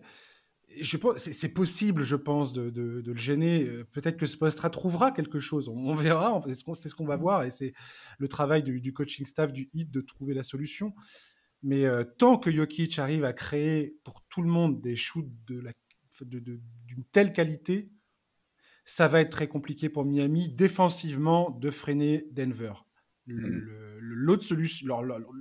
[0.81, 3.64] Je pense, c'est, possible, je pense, de, de, le gêner.
[3.92, 5.68] Peut-être que Spostra trouvera quelque chose.
[5.68, 6.40] On, verra.
[6.46, 7.44] C'est ce, qu'on, ce va voir.
[7.44, 7.72] Et c'est
[8.18, 10.94] le travail du, du coaching staff du HIT de trouver la solution.
[11.62, 15.72] Mais euh, tant que Jokic arrive à créer pour tout le monde des shoots d'une
[16.22, 16.61] de,
[17.11, 17.90] telle qualité,
[18.85, 22.72] ça va être très compliqué pour Miami défensivement de freiner Denver.
[23.28, 23.68] Hmm.
[24.00, 24.86] L'autre solution,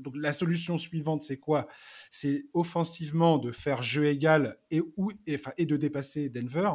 [0.04, 1.68] donc la solution suivante, c'est quoi?
[2.12, 6.72] C'est offensivement de faire jeu égal et, ou, et, enfin, et de dépasser Denver.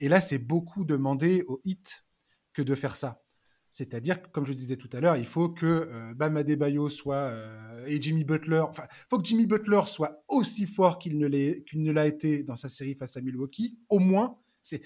[0.00, 2.04] Et là, c'est beaucoup demandé au hit
[2.52, 3.22] que de faire ça.
[3.70, 7.86] C'est-à-dire, comme je disais tout à l'heure, il faut que euh, Bam Adebayo soit euh,
[7.86, 11.92] et Jimmy Butler, enfin, il faut que Jimmy Butler soit aussi fort qu'il ne ne
[11.92, 13.78] l'a été dans sa série face à Milwaukee.
[13.88, 14.82] Au moins, c'est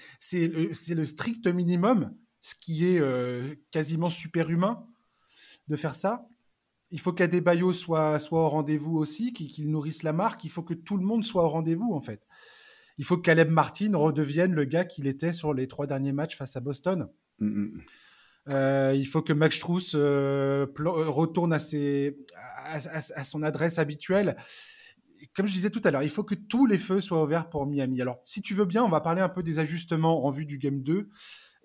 [0.49, 4.87] le, le, strict minimum, ce qui est euh, quasiment super humain
[5.69, 6.27] de faire ça.
[6.91, 10.45] Il faut qu'Adebayo soit soit au rendez-vous aussi, qu'il nourrisse la marque.
[10.45, 12.27] Il faut que tout le monde soit au rendez-vous en fait.
[12.99, 16.37] Il faut que Caleb Martin redevienne le gars qu'il était sur les trois derniers matchs
[16.37, 17.09] face à Boston.
[17.39, 17.81] Mm
[18.53, 22.15] euh, il faut que Max Strauss euh, euh, retourne à, ses,
[22.67, 24.37] à, son adresse habituelle.
[25.35, 27.67] Comme je disais tout à l'heure, il faut que tous les feux soient ouverts pour
[27.67, 28.03] Miami.
[28.03, 30.59] Alors, si tu veux bien, on va parler un peu des ajustements en vue du
[30.59, 31.09] Game 2,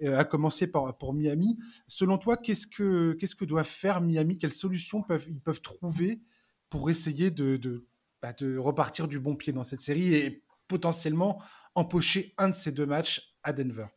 [0.08, 1.58] à commencer par, pour Miami.
[1.88, 4.38] Selon toi, qu'est-ce que, qu'est-ce que doit faire Miami?
[4.38, 6.22] Quelles solutions peuvent, ils peuvent trouver
[6.70, 7.88] pour essayer de, de,
[8.22, 11.42] bah, de repartir du bon pied dans cette série et potentiellement
[11.76, 13.88] empocher un de ces deux matchs à Denver?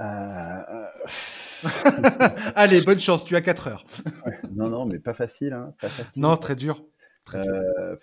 [0.00, 0.86] Euh,
[2.54, 3.84] Allez, bonne chance, tu as 4 heures.
[4.52, 6.22] non, non, mais pas facile, hein, pas facile.
[6.22, 6.84] Non, très dur.
[7.34, 7.96] Euh,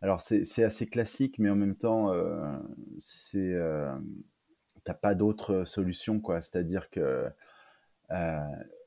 [0.00, 2.58] alors, c'est assez classique, mais en même temps, euh,
[2.98, 3.54] c'est
[4.84, 6.42] t'as pas d'autre solution, quoi.
[6.42, 7.26] C'est-à-dire que,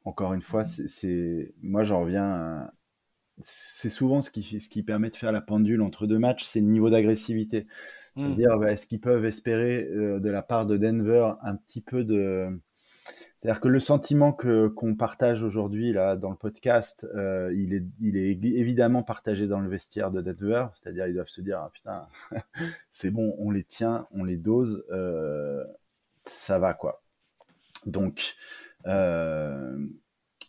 [0.06, 2.72] encore une fois, c'est moi, j'en reviens.
[3.42, 6.60] C'est souvent ce qui, ce qui permet de faire la pendule entre deux matchs, c'est
[6.60, 7.68] le niveau d'agressivité.
[8.18, 8.22] Mmh.
[8.22, 12.04] C'est-à-dire, bah, est-ce qu'ils peuvent espérer euh, de la part de Denver un petit peu
[12.04, 12.50] de...
[13.38, 17.84] C'est-à-dire que le sentiment que qu'on partage aujourd'hui là dans le podcast, euh, il est
[18.02, 20.66] il est évidemment partagé dans le vestiaire de Denver.
[20.74, 22.08] C'est-à-dire ils doivent se dire ah, putain
[22.92, 25.64] c'est bon, on les tient, on les dose, euh,
[26.28, 27.04] ça va quoi.
[27.86, 28.36] Donc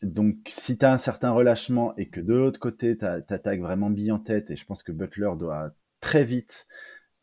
[0.02, 3.90] donc, si tu as un certain relâchement et que de l'autre côté, tu attaques vraiment
[3.90, 6.66] bille en tête, et je pense que Butler doit très vite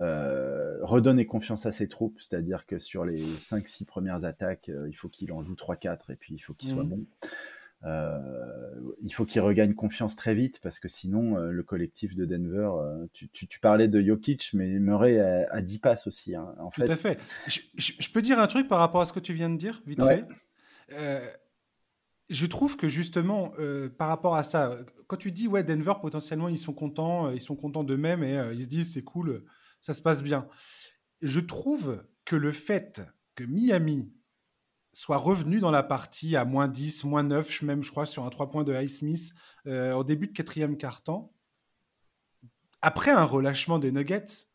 [0.02, 4.94] euh, redonner confiance à ses troupes, c'est-à-dire que sur les 5-6 premières attaques, euh, il
[4.94, 6.90] faut qu'il en joue 3-4 et puis il faut qu'il soit mmh.
[6.90, 7.06] bon.
[7.84, 8.20] Euh,
[9.02, 12.70] il faut qu'il regagne confiance très vite parce que sinon, le collectif de Denver,
[13.14, 16.36] tu, parlais de Jokic, mais Murray a, a 10 passes aussi.
[16.36, 17.20] Hein, en Tout à fait.
[17.48, 20.02] Je, peux dire un truc par rapport à ce que tu viens de dire, vite
[20.02, 20.26] fait
[22.28, 23.54] je trouve que justement,
[24.00, 27.56] par rapport à ça, quand tu dis ouais Denver potentiellement ils sont contents, ils sont
[27.56, 29.44] contents d'eux-mêmes et ils se disent c'est cool,
[29.80, 30.48] ça se passe bien.
[31.22, 33.04] Je trouve que le fait
[33.36, 34.14] que Miami
[34.96, 38.30] soit revenu dans la partie à moins 10, moins 9, même je crois sur un
[38.30, 39.34] 3 points de High Smith
[39.68, 41.34] euh, au début de quatrième quart-temps,
[42.82, 44.48] après un relâchement des Nuggets,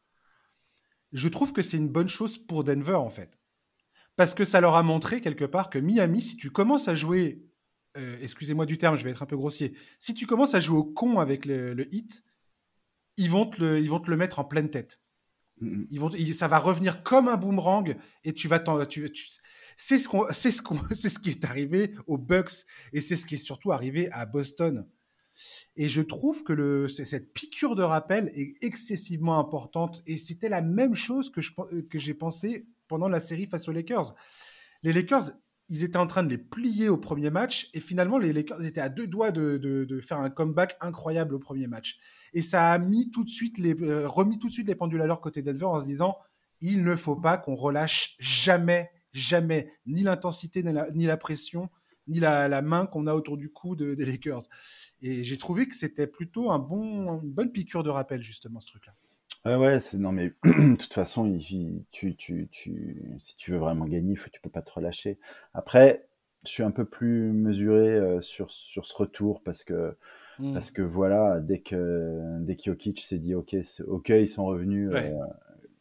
[1.12, 3.38] je trouve que c'est une bonne chose pour Denver en fait.
[4.16, 7.44] parce que ça leur a montré quelque part que Miami, si tu commences à jouer,
[7.98, 10.79] euh, excusez-moi du terme, je vais être un peu grossier, si tu commences à jouer
[10.79, 12.24] au con avec le, hit,
[13.18, 15.03] ils vont, te le, ils vont te le mettre en pleine tête.
[15.61, 19.26] Ils vont, ça va revenir comme un boomerang et tu vas tu, tu,
[19.82, 23.16] c'est ce qu'on, c'est ce qu'on, c'est ce qui est arrivé aux Bucks et c'est
[23.16, 24.86] ce qui est surtout arrivé à Boston.
[25.74, 30.02] Et je trouve que le, cette piqûre de rappel est excessivement importante.
[30.06, 31.52] Et c'était la même chose que, je,
[31.88, 34.14] que j'ai pensé pendant la série face aux Lakers.
[34.82, 35.30] Les Lakers,
[35.70, 37.70] ils étaient en train de les plier au premier match.
[37.72, 41.38] Et finalement, les Lakers étaient à deux doigts de, de, faire un comeback incroyable au
[41.38, 41.98] premier match.
[42.34, 45.00] Et ça a mis tout de suite les, euh, remis tout de suite les pendules
[45.00, 46.18] à leur côté Denver en se disant
[46.60, 51.70] il ne faut pas qu'on relâche jamais, jamais, ni l'intensité, ni la, pression,
[52.09, 54.42] ni la, main qu'on a autour du cou des Lakers.
[55.03, 58.66] Et j'ai trouvé que c'était plutôt un bon, une bonne piqûre de rappel, justement, ce
[58.66, 58.92] truc-là.
[59.44, 63.59] Ah ouais, c'est non mais de toute façon, il, tu, tu, tu, si tu veux
[63.59, 65.18] vraiment gagner, faut, tu peux pas te relâcher.
[65.55, 66.07] Après,
[66.44, 69.96] je suis un peu plus mesuré euh, sur, sur ce retour parce que
[70.38, 70.53] mmh.
[70.53, 75.11] parce que voilà, dès que dès Jokic s'est dit ok, ok, ils sont revenus, euh,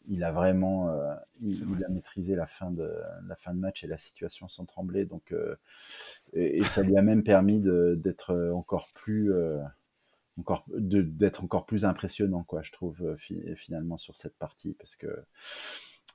[0.09, 2.91] il a vraiment euh, il, a maîtrisé la fin de
[3.27, 5.05] la fin de match et la situation sans trembler.
[5.05, 5.55] Donc euh,
[6.33, 9.61] et, ça lui a même permis d'être encore plus euh,
[10.37, 13.15] encore d'être encore plus impressionnant quoi je trouve
[13.55, 14.73] finalement sur cette partie.
[14.73, 15.07] Parce que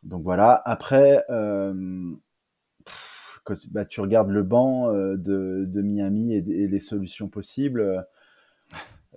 [0.02, 0.60] donc voilà.
[0.64, 1.24] Après
[3.44, 8.06] quand bah, tu regardes le banc de, de Miami et, et, les solutions possibles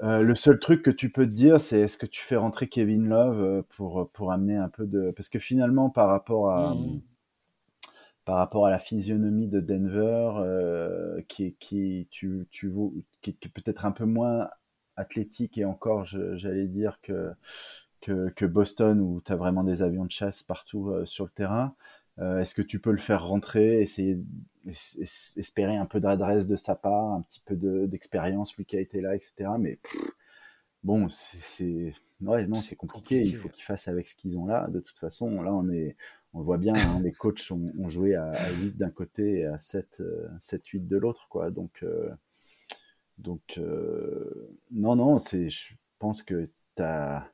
[0.03, 2.67] euh, le seul truc que tu peux te dire, c'est est-ce que tu fais rentrer
[2.67, 5.11] Kevin Love euh, pour, pour amener un peu de...
[5.11, 7.01] Parce que finalement, par rapport à, mmh.
[8.25, 12.71] par rapport à la physionomie de Denver, euh, qui, qui, tu, tu,
[13.21, 14.49] qui, est peut-être un peu moins
[14.95, 17.31] athlétique et encore, j'allais dire, que,
[18.01, 21.75] que, que, Boston, où tu as vraiment des avions de chasse partout sur le terrain,
[22.19, 24.19] est-ce que tu peux le faire rentrer, essayer
[25.35, 27.55] espérer un peu d'adresse de sa part, un petit peu
[27.87, 29.51] d'expérience, lui qui a été là, etc.
[29.59, 29.79] Mais
[30.83, 33.21] bon, c'est ouais, non, c'est compliqué.
[33.21, 34.67] Il faut qu'ils fassent avec ce qu'ils ont là.
[34.69, 35.95] De toute façon, là, on est,
[36.33, 40.01] on voit bien, hein, les coachs ont, joué à, 8 d'un côté et à 7,
[40.39, 41.51] 7 8 de l'autre, quoi.
[41.51, 42.09] Donc, euh,
[43.17, 47.31] donc euh, non, non, c'est, je pense que tu as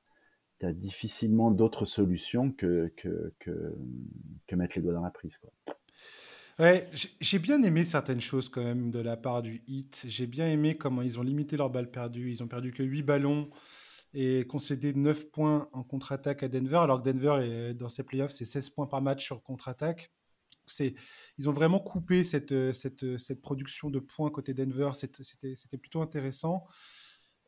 [0.71, 5.38] difficilement d'autres solutions que que, que, mettre les doigts dans la prise.
[5.38, 5.52] Quoi.
[6.60, 6.88] Ouais,
[7.19, 10.06] j'ai bien aimé certaines choses quand même de la part du Hit.
[10.08, 12.30] J'ai bien aimé comment ils ont limité leurs balles perdues.
[12.30, 13.49] Ils ont perdu que 8 ballons
[14.13, 18.32] et concédé 9 points en contre-attaque à Denver, alors que Denver, est, dans ses playoffs,
[18.32, 20.12] c'est 16 points par match sur contre-attaque.
[20.80, 24.91] Ils ont vraiment coupé cette, cette, cette, production de points côté Denver.
[24.93, 26.65] C'était plutôt intéressant.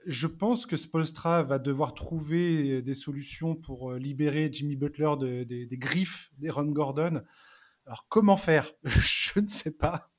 [0.05, 6.31] Je pense que Spolstra va devoir trouver des solutions pour libérer Jimmy Butler des griffes
[6.37, 7.23] d'Aaron Gordon.
[7.85, 8.71] Alors comment faire?
[8.83, 10.11] Je ne sais pas.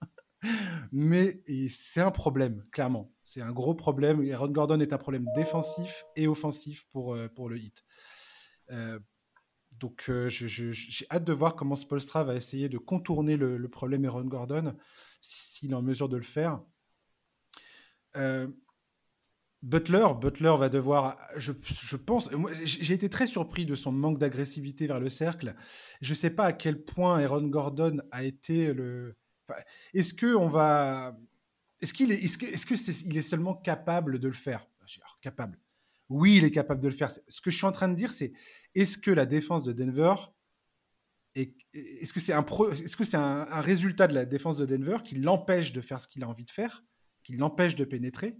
[0.92, 3.12] Mais c'est un problème, clairement.
[3.22, 4.20] C'est un gros problème.
[4.30, 7.84] Aaron Gordon est un problème défensif et offensif pour, euh, pour le hit.
[8.70, 8.98] Euh,
[9.72, 14.24] donc euh, j'ai hâte de voir comment Spolstra va essayer de contourner le, problème Aaron
[14.24, 14.74] Gordon,
[15.20, 16.62] s'il est en mesure de le faire.
[19.62, 21.52] Butler, Butler va devoir, je,
[21.96, 22.28] pense,
[22.64, 25.54] j'ai été très surpris de son manque d'agressivité vers le cercle.
[26.00, 29.16] Je ne sais pas à quel point Aaron Gordon a été le.
[29.94, 31.18] est-ce que on va,
[31.80, 34.68] est-ce qu'il est, est-ce que, il est seulement capable de le faire?
[35.20, 35.58] Capable.
[36.08, 37.10] Oui, il est capable de le faire.
[37.10, 38.32] Ce que je suis en train de dire, c'est
[38.76, 40.14] est-ce que la défense de Denver
[41.34, 44.98] est, est-ce que c'est un est-ce que c'est un résultat de la défense de Denver
[45.04, 46.84] qui l'empêche de faire ce qu'il a envie de faire,
[47.24, 48.36] qui l'empêche de pénétrer?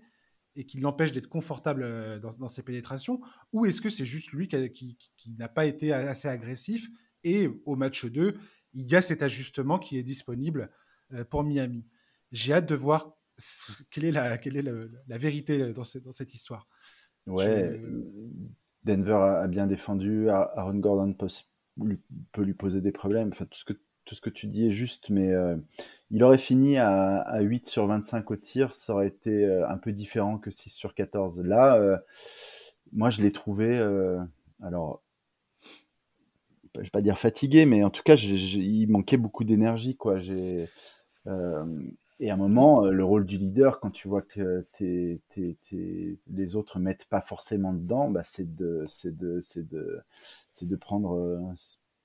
[0.57, 3.21] Et qui l'empêche d'être confortable euh, dans, ses pénétrations
[3.53, 4.97] Ou est-ce que c'est juste lui qui,
[5.39, 6.89] n'a pas été assez agressif
[7.25, 8.37] et au match 2,
[8.73, 10.71] il y a cet ajustement qui est disponible
[11.13, 11.87] euh, pour Miami
[12.33, 13.17] J'ai hâte de voir
[13.91, 16.67] quelle est la, vérité dans, cette histoire.
[17.27, 17.79] Ouais,
[18.85, 21.27] Denver a bien défendu, Aaron Gordon peut,
[22.33, 23.75] peut lui poser des problèmes, enfin tout ce que
[24.07, 25.57] tout ce que tu dis est juste, mais euh,
[26.11, 29.93] il aurait fini à, 8 sur 25 au tir, ça aurait été euh, un peu
[29.93, 31.43] différent que 6 sur 14.
[31.43, 31.99] Là, euh,
[32.93, 33.79] moi, je l'ai trouvé,
[34.63, 35.03] alors,
[36.77, 40.19] je vais pas dire fatigué, mais en tout cas, il manquait beaucoup d'énergie, quoi.
[40.19, 40.69] J'ai,
[42.19, 44.65] et à un moment, le rôle du leader, quand tu vois que
[45.29, 49.41] les autres mettent pas forcément dedans, bah, c'est de, de,
[50.63, 51.55] de prendre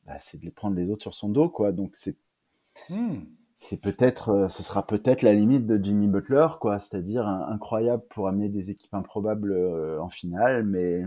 [0.05, 1.71] bah, c'est de les prendre les autres sur son dos, quoi.
[1.71, 2.15] Donc c'est
[2.89, 3.19] mmh.
[3.55, 6.79] c'est peut-être, euh, ce sera peut-être la limite de Jimmy Butler, quoi.
[6.79, 11.03] C'est-à-dire incroyable pour amener des équipes improbables euh, en finale, mais,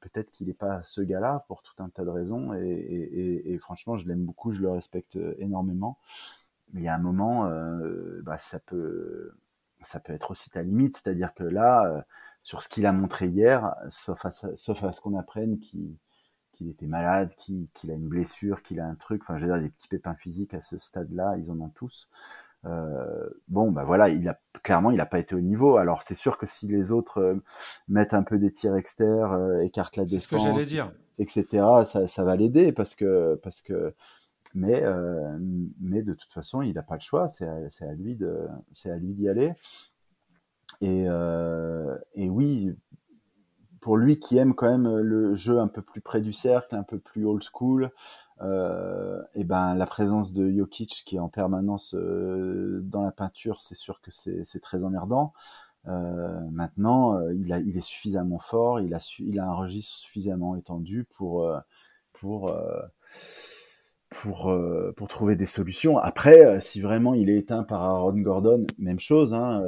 [0.00, 2.52] peut-être qu'il n'est pas ce gars-là pour tout un tas de raisons.
[2.54, 5.98] Et, franchement, je l'aime beaucoup, je le respecte euh, énormément.
[6.72, 7.48] Mais il y a un moment,
[8.24, 9.32] bah, ça peut,
[9.82, 10.96] ça peut être aussi ta limite.
[10.96, 12.04] C'est-à-dire que là,
[12.42, 15.94] sur ce qu'il a montré hier, sauf à, sauf à ce qu'on apprenne qu'il
[16.56, 19.62] qu'il était malade, qu'il a une blessure, qu'il a un truc, enfin, je veux dire,
[19.62, 22.08] des petits pépins physiques à ce stade-là, ils en ont tous.
[22.64, 25.76] Euh, bon, bah voilà, il a clairement, il n'a pas été au niveau.
[25.76, 27.34] Alors, c'est sûr que si les autres euh,
[27.88, 30.90] mettent un peu des tirs externes, euh, écartent la défense, ce que j'allais dire.
[31.18, 31.46] etc.,
[31.84, 33.94] ça, ça va l'aider parce que, parce que,
[34.54, 34.82] mais,
[35.80, 37.28] mais de toute façon, il n'a pas le choix.
[37.28, 39.52] C'est à, à, lui de, c'est à lui d'y aller.
[40.80, 41.04] Et,
[42.14, 42.74] et oui,
[43.86, 46.74] pour lui qui aime quand même euh, le jeu un peu plus près du cercle,
[46.74, 47.92] un peu plus old school,
[48.42, 53.62] euh, et ben la présence de Jokic qui est en permanence euh, dans la peinture,
[53.62, 55.32] c'est sûr que c'est très emmerdant.
[55.84, 61.48] maintenant, il, est suffisamment fort, il a, il a un registre suffisamment étendu pour
[65.08, 65.96] trouver des solutions.
[65.96, 69.32] Après, si vraiment il est éteint par Aaron Gordon, même chose.
[69.32, 69.62] Hein,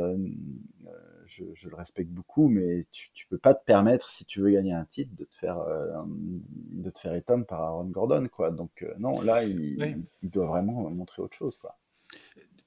[1.29, 4.73] je, le respecte beaucoup, mais tu, ne peux pas te permettre, si tu veux gagner
[4.73, 8.51] un titre, de te faire, euh, de te faire éteindre par Aaron Gordon, quoi.
[8.51, 11.77] Donc euh, non, là, il, doit vraiment montrer autre chose, quoi.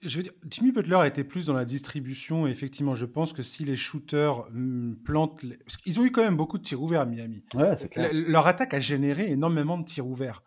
[0.01, 2.47] Je veux dire, Jimmy Butler était plus dans la distribution.
[2.47, 5.45] Et effectivement, je pense que si les shooters hum, plantent,
[5.85, 7.43] ils ont eu quand même beaucoup de tirs ouverts à Miami.
[7.53, 8.09] Ouais, c'est clair.
[8.11, 10.43] leur attaque a généré énormément de tirs ouverts.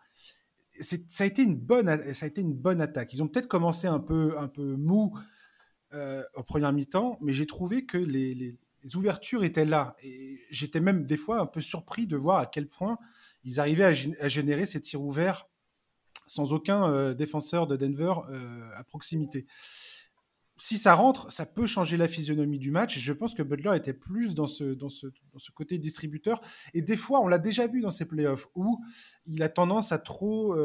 [0.81, 3.13] Ça a été une bonne, ça a été une bonne attaque.
[3.13, 5.13] Ils ont peut-être commencé un peu, un peu mou
[5.93, 8.57] euh, au premier mi-temps, mais j'ai trouvé que les,
[8.95, 9.95] ouvertures étaient là.
[10.03, 12.97] Et j'étais même des fois un peu surpris de voir à quel point
[13.43, 15.47] ils arrivaient à, générer ces tirs ouverts
[16.27, 19.45] sans aucun euh, défenseur de Denver euh, à proximité.
[20.57, 22.97] Si ça rentre, ça peut changer la physionomie du match.
[22.99, 24.75] Je pense que Butler était plus dans ce,
[25.53, 26.41] côté distributeur.
[26.73, 28.79] Et des fois, on l'a déjà vu dans ces playoffs, où
[29.25, 30.55] il a tendance à trop,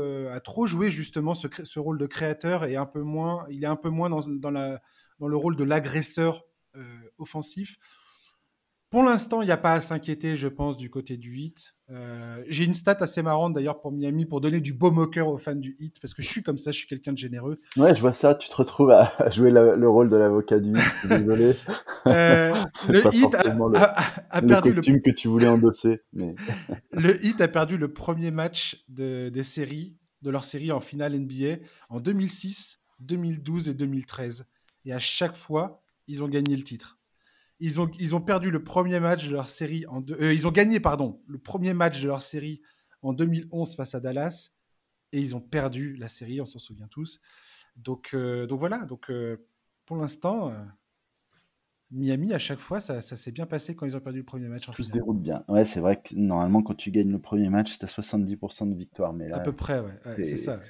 [0.44, 3.76] trop jouer justement ce, ce, rôle de créateur et un peu moins, il est un
[3.76, 4.80] peu moins dans, dans la,
[5.20, 6.44] dans le rôle de l'agresseur
[6.76, 6.83] euh,
[7.18, 7.78] offensif.
[8.90, 11.76] Pour l'instant, il n'y a pas à s'inquiéter, je pense, du côté du hit.
[11.90, 15.38] Euh, j'ai une stat assez marrante d'ailleurs pour Miami pour donner du beau moqueur aux
[15.38, 17.61] fans du hit parce que je suis comme ça, je suis quelqu'un de généreux.
[17.76, 18.35] Ouais, je vois ça.
[18.35, 21.09] Tu te retrouves à jouer le rôle de l'avocat du hit.
[21.09, 21.54] Désolé.
[22.09, 22.52] Euh,
[22.88, 26.00] le hit a, perdu le costume que tu voulais endosser.
[26.12, 26.35] Mais...
[26.90, 31.16] le hit a perdu le premier match de, des séries, de leur série en finale
[31.16, 34.46] NBA en 2006, 2012 et 2013
[34.84, 36.96] et à chaque fois, ils ont gagné le titre.
[37.58, 40.50] Ils ont, ils ont perdu le premier match de leur série en euh, ils ont
[40.50, 42.62] gagné pardon le premier match de leur série
[43.02, 44.50] en 2011 face à Dallas
[45.12, 47.20] et ils ont perdu la série, on s'en souvient tous.
[47.76, 49.46] Donc euh, donc voilà donc euh,
[49.84, 50.54] pour l'instant
[51.90, 54.48] Miami à chaque fois ça, ça s'est bien passé quand ils ont perdu le premier
[54.48, 54.66] match.
[54.70, 55.44] En Tout se déroule bien.
[55.48, 58.74] Ouais c'est vrai que normalement quand tu gagnes le premier match tu as 70% de
[58.74, 60.60] victoire mais là à peu près ouais, c'est ça.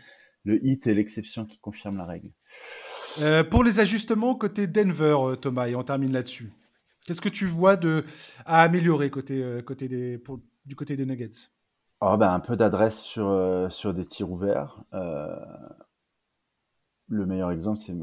[0.42, 2.32] Le hit est l'exception qui confirme la règle.
[3.18, 6.52] Euh, pour les ajustements côté Denver, euh, Thomas, et on termine là-dessus.
[7.04, 8.04] Qu'est-ce que tu vois de,
[8.46, 9.88] à améliorer côté, euh, côté
[10.64, 11.50] du côté des Nuggets?
[12.00, 14.82] Oh, ben, Un peu d'adresse sur, sur des tirs ouverts.
[17.08, 17.96] le meilleur exemple, c'est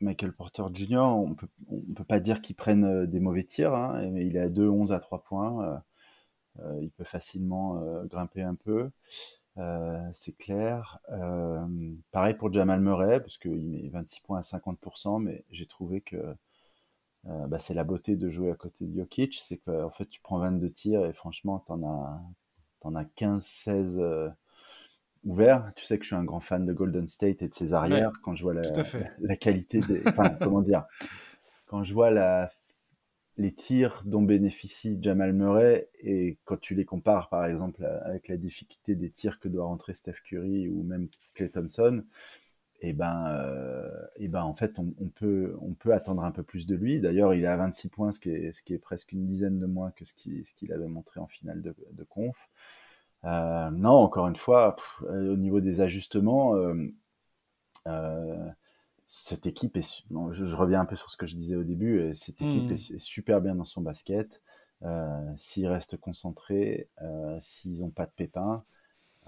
[0.00, 0.98] Michael Porter Jr.
[0.98, 3.74] On peut, ne peut pas dire qu'il prenne des mauvais tirs.
[3.74, 5.82] Hein, il est à 2, 11 à 3 points.
[6.80, 8.90] il peut facilement grimper un peu.
[9.58, 11.00] Euh, c'est clair.
[11.10, 11.66] Euh,
[12.12, 16.16] pareil pour Jamal Murray, parce qu'il met 26 points à 50%, mais j'ai trouvé que
[17.26, 20.20] euh, bah, c'est la beauté de jouer à côté de Jokic, c'est qu'en fait tu
[20.20, 22.22] prends 22 tirs et franchement t'en as,
[22.82, 24.32] en as 15-16
[25.24, 25.72] ouverts.
[25.74, 28.12] Tu sais que je suis un grand fan de Golden State et de ses arrières
[28.22, 28.62] quand je vois la,
[29.18, 30.02] la qualité des...
[30.06, 30.84] Enfin, comment dire?
[31.66, 32.50] Quand je vois la
[33.38, 38.36] les tirs dont bénéficie Jamal Murray et quand tu les compares par exemple avec la
[38.36, 42.04] difficulté des tirs que doit rentrer Steph Curry ou même Clay Thompson,
[42.80, 46.44] et eh ben, euh, et ben en fait on, peut on peut attendre un peu
[46.44, 47.00] plus de lui.
[47.00, 49.58] D'ailleurs il est à 26 points, ce qui est ce qui est presque une dizaine
[49.58, 52.36] de moins que ce qu'il ce avait montré en finale de, conf.
[53.24, 56.54] Euh, non encore une fois au niveau des ajustements.
[57.86, 58.48] Euh,
[59.10, 62.14] cette équipe est, je, reviens un peu sur ce que je disais au début, et
[62.14, 62.72] cette équipe mmh.
[62.72, 64.42] est, super bien dans son basket.
[64.82, 68.64] Euh, s'ils restent concentrés, euh, s'ils n'ont pas de pépins,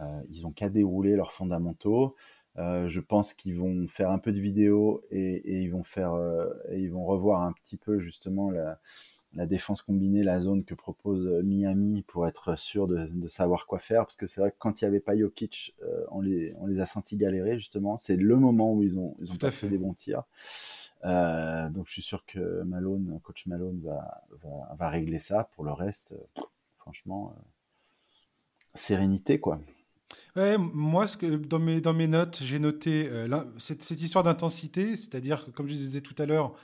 [0.01, 2.15] euh, ils ont qu'à dérouler leurs fondamentaux.
[2.57, 6.13] je pense qu'ils vont faire un peu de vidéo et, ils vont faire,
[6.69, 8.79] et ils vont revoir un petit peu justement la,
[9.35, 14.05] la défense combinée, la zone que propose Miami pour être sûr de, savoir quoi faire.
[14.05, 15.75] Parce que c'est vrai que quand il n'y avait pas Jokic,
[16.11, 17.97] on, les, on les a sentis galérer justement.
[17.99, 19.69] C'est le moment où ils ont, ils ont pas fait.
[19.69, 20.25] des bons tirs.
[21.05, 25.49] donc je suis sûr que Malone, coach Malone va, va, va régler ça.
[25.55, 26.15] Pour le reste,
[26.79, 27.35] franchement,
[28.75, 29.61] sérénité quoi.
[30.37, 34.25] Ouais, moi, ce que, dans, mes, dans mes notes, j'ai noté euh, cette, cette, histoire
[34.25, 36.55] d'intensité, c'est-à-dire que, comme je disais tout à l'heure,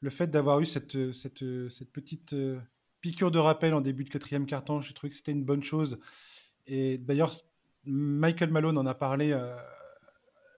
[0.00, 2.60] le fait d'avoir eu cette, cette, cette petite euh,
[3.00, 5.98] piqûre de rappel en début de quatrième carton, j'ai trouvé que c'était une bonne chose.
[6.66, 7.32] Et d'ailleurs,
[7.84, 9.56] Michael Malone en a parlé, euh,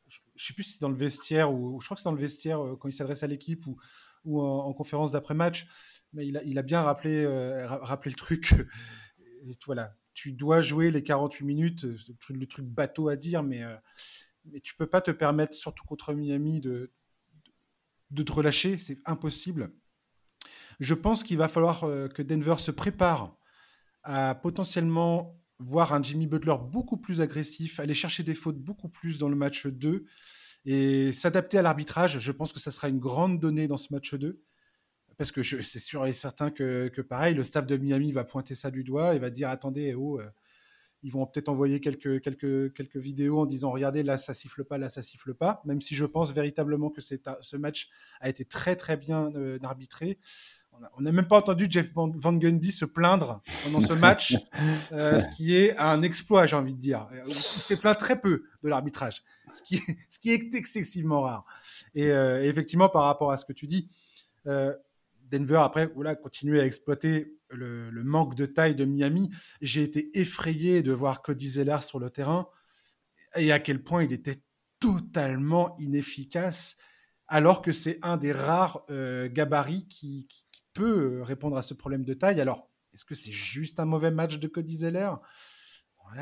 [0.08, 2.14] je ne sais plus si c'est dans le vestiaire, ou je crois que c'est dans
[2.14, 5.66] le vestiaire quand il s'adresse à l'équipe ou, en, conférence d'après-match,
[6.12, 8.54] mais il a, bien rappelé, le truc.
[9.66, 11.96] voilà, tu dois jouer les 48 minutes, euh,
[12.30, 13.76] le truc bateau à dire, mais, euh,
[14.46, 16.90] mais tu peux pas te permettre, surtout contre Miami, de,
[18.10, 19.72] de, te relâcher, c'est impossible.
[20.80, 23.36] Je pense qu'il va falloir euh, que Denver se prépare
[24.02, 29.18] à potentiellement voir un Jimmy Butler beaucoup plus agressif, aller chercher des fautes beaucoup plus
[29.18, 30.04] dans le match 2
[30.64, 32.18] et s'adapter à l'arbitrage.
[32.18, 34.40] Je pense que ça sera une grande donnée dans ce match 2
[35.18, 38.70] parce que c'est sûr et certain que, pareil, le staff de Miami va pointer ça
[38.70, 40.30] du doigt et va dire attendez, oh, euh,
[41.02, 44.78] ils vont peut-être envoyer quelques, quelques, quelques vidéos en disant regardez, là ça siffle pas,
[44.78, 47.90] là ça siffle pas, même si je pense véritablement que ce match
[48.20, 50.18] a été très très bien euh, arbitré.
[50.96, 54.36] On n'a même pas entendu Jeff Van Gundy se plaindre pendant ce match,
[54.92, 57.08] euh, ce qui est un exploit, j'ai envie de dire.
[57.26, 61.44] Il s'est plaint très peu de l'arbitrage, ce qui, ce qui est excessivement rare.
[61.96, 63.88] Et, effectivement, par rapport à ce que tu dis,
[64.44, 69.30] Denver, après, voilà, continuer à exploiter le, manque de taille de Miami.
[69.60, 72.48] J'ai été effrayé de voir Cody Zeller sur le terrain
[73.36, 74.42] et à quel point il était
[74.80, 76.76] totalement inefficace,
[77.26, 80.28] alors que c'est un des rares euh, gabarits qui,
[80.74, 82.40] peut répondre à ce problème de taille.
[82.40, 85.10] Alors, est-ce que c'est juste un mauvais match de Cody Zeller?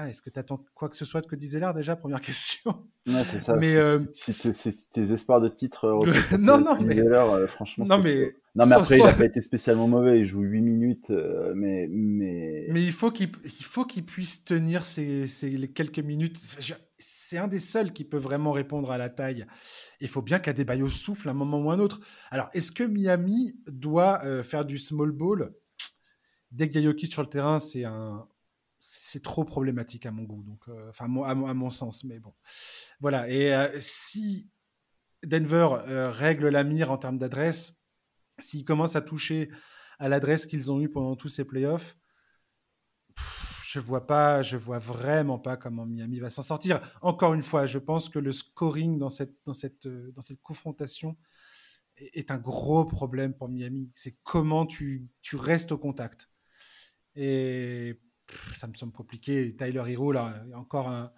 [0.08, 2.86] Est-ce que tu attends quoi que ce soit de Cody Zeller déjà Première question.
[3.06, 3.54] c'est ça.
[3.56, 4.34] Mais euh, si,
[4.92, 8.98] tes espoirs de titre euh, non, non, mais euh, franchement, non mais non mais après
[8.98, 10.20] il n'a pas été spécialement mauvais.
[10.20, 11.10] Il joue 8 minutes,
[11.54, 16.38] mais mais mais il faut qu'il il faut qu'il puisse tenir ces, ces quelques minutes.
[16.98, 19.46] C'est un des seuls qui peut vraiment répondre à la taille.
[20.00, 22.00] Il faut bien qu'Adebayo souffle un moment ou un autre.
[22.30, 25.52] Alors, est-ce que Miami doit faire du small ball?
[26.52, 28.26] Dès qu'il y a Jokic sur le terrain, c'est un,
[28.88, 32.34] c'est trop problématique à mon goût, donc euh, enfin à, mon sens, mais bon,
[33.00, 33.28] voilà.
[33.28, 34.50] Et euh, si
[35.24, 37.74] Denver euh, règle la mire en termes d'adresse,
[38.38, 39.50] s'ils commencent à toucher
[39.98, 41.96] à l'adresse qu'ils ont eue pendant tous ces playoffs,
[43.64, 46.80] je vois pas, je vois vraiment pas comment Miami va s'en sortir.
[47.02, 51.16] Encore une fois, je pense que le scoring dans cette, dans cette, dans cette confrontation
[51.96, 53.90] est, un gros problème pour Miami.
[53.94, 56.30] C'est comment tu, tu restes au contact.
[57.16, 58.00] Et
[58.56, 59.54] ça me semble compliqué.
[59.56, 61.12] Tyler Hero, là, il y a encore un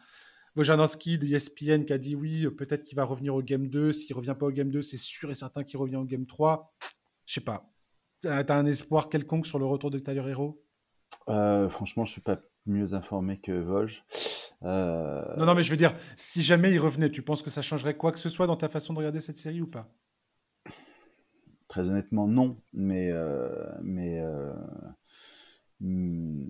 [1.18, 3.92] d'ESPN qui a dit oui, peut-être qu'il va revenir au game 2.
[3.92, 6.74] S'il revient pas au game 2, c'est sûr et certain qu'il revient au game 3.
[7.26, 7.70] Je sais pas.
[8.20, 10.62] Tu as un espoir quelconque sur le retour de Tyler Hero?
[11.28, 14.04] Euh, Franchement, je suis pas mieux informé que Vosges.
[14.64, 17.62] Euh, non, non, mais je veux dire, si jamais il revenait, tu penses que ça
[17.62, 19.88] changerait quoi que ce soit dans ta façon de regarder cette série ou pas?
[21.68, 22.60] Très honnêtement, non.
[22.72, 24.20] Mais, euh, mais
[25.80, 26.46] hmm,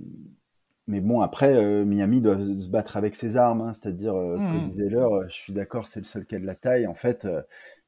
[0.88, 4.64] mais bon, après, euh, Miami doit se battre avec ses armes, hein, c'est-à-dire, euh, comme
[4.64, 4.68] mmh.
[4.70, 6.86] disait l'heure, je suis d'accord, c'est le seul qui a de la taille.
[6.86, 7.42] En fait, euh,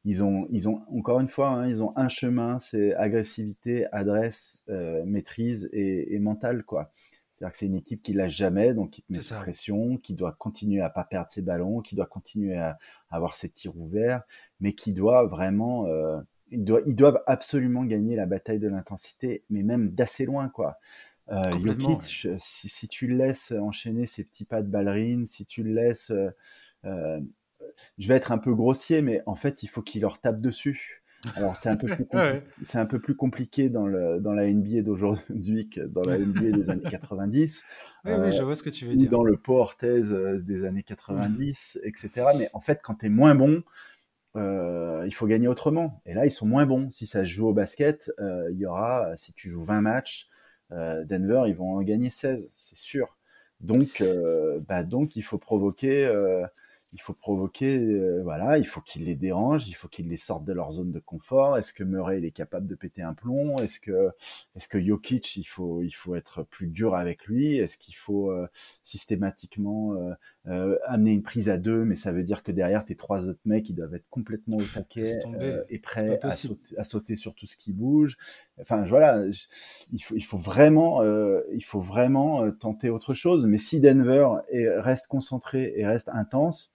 [0.05, 4.65] ils, ont, ils ont, encore une fois, hein, ils ont un chemin, c'est agressivité, adresse,
[5.07, 6.93] maîtrise et, et mental, quoi.
[7.35, 10.13] C'est-à-dire que c'est une équipe qui lâche jamais, donc qui te met sous pression, qui
[10.13, 12.79] doit continuer à pas perdre ses ballons, qui doit continuer à,
[13.11, 14.23] avoir ses tirs ouverts,
[14.61, 15.87] mais qui doit vraiment,
[16.51, 20.77] ils, doivent, ils doivent absolument gagner la bataille de l'intensité, mais même d'assez loin, quoi.
[21.31, 25.73] Euh, Jokic, si, tu le laisses enchaîner ses petits pas de ballerine, si tu le
[25.73, 26.31] laisses, euh,
[26.85, 27.21] euh,
[27.99, 31.03] je vais être un peu grossier, mais en fait, il faut qu'il leur tape dessus.
[31.37, 32.07] Alors c'est un peu plus
[32.63, 36.57] c'est un peu plus compliqué dans le dans la NBA d'aujourd'hui que dans la NBA
[36.57, 37.65] des années 90.
[38.07, 39.11] Oui, oui, je vois ce que tu veux dire.
[39.11, 42.11] Dans le port des années 90, etc.
[42.39, 43.63] Mais en fait, quand tu es moins bon,
[44.35, 46.01] il faut gagner autrement.
[46.07, 46.91] Et là, ils sont moins bons.
[46.91, 50.30] Si ça se joue au basket, il y aura, si tu joues 20 matchs, euh,
[50.71, 53.17] Denver, ils vont en gagner 16, c'est sûr.
[53.61, 56.47] Donc, euh, bah, donc, il faut provoquer euh,
[56.93, 60.45] il faut provoquer, euh, voilà, il faut qu'il les dérange, il faut qu'il les sorte
[60.45, 61.57] de leur zone de confort.
[61.57, 63.57] Est-ce que Murray il est capable de péter un plomb?
[63.59, 64.11] Est-ce que,
[64.57, 67.57] est-ce que Jokic il faut, il faut être plus dur avec lui?
[67.57, 68.49] Est-ce qu'il faut euh,
[68.83, 69.95] systématiquement
[70.47, 73.43] euh, amener une prise à deux, mais ça veut dire que derrière tes trois autres
[73.45, 75.19] mecs ils doivent être complètement au taquet
[75.69, 78.17] et prêts à sauter, à sauter, sur tout ce qui bouge.
[78.59, 79.23] Enfin, voilà,
[79.93, 81.03] il faut, il faut vraiment,
[81.53, 83.45] il faut vraiment tenter autre chose.
[83.45, 86.73] Mais si Denver est, reste concentré et reste intense,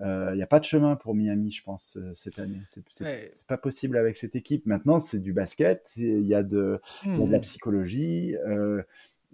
[0.00, 2.60] il n'y a pas de chemin pour Miami, je pense, cette année.
[2.66, 4.66] C'est pas possible avec cette équipe.
[4.66, 7.42] Maintenant, c'est du basket, il y, a de, y a de la mmh.
[7.42, 8.34] psychologie.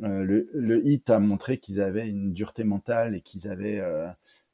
[0.03, 3.80] Le, le hit a montré qu'ils avaient une dureté mentale et qu'ils avaient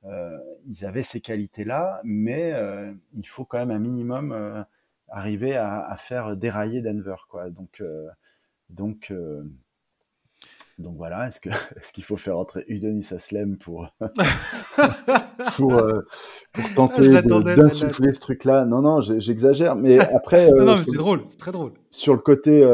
[0.05, 4.63] euh, ils avaient ces qualités-là, mais euh, il faut quand même un minimum euh,
[5.09, 7.17] arriver à, faire dérailler Denver.
[7.29, 7.51] Quoi.
[7.51, 7.83] Donc,
[8.71, 9.13] donc,
[10.79, 13.89] donc voilà, est-ce que est-ce qu'il faut faire entrer Udonis Aslem pour
[15.57, 15.83] pour,
[16.53, 18.67] pour tenter d'insuffler ce truc-là?
[18.67, 20.51] Non, non, j'exagère, mais après.
[20.53, 21.73] non, non, mais c'est drôle, c'est très drôle.
[21.91, 22.65] Sur le côté.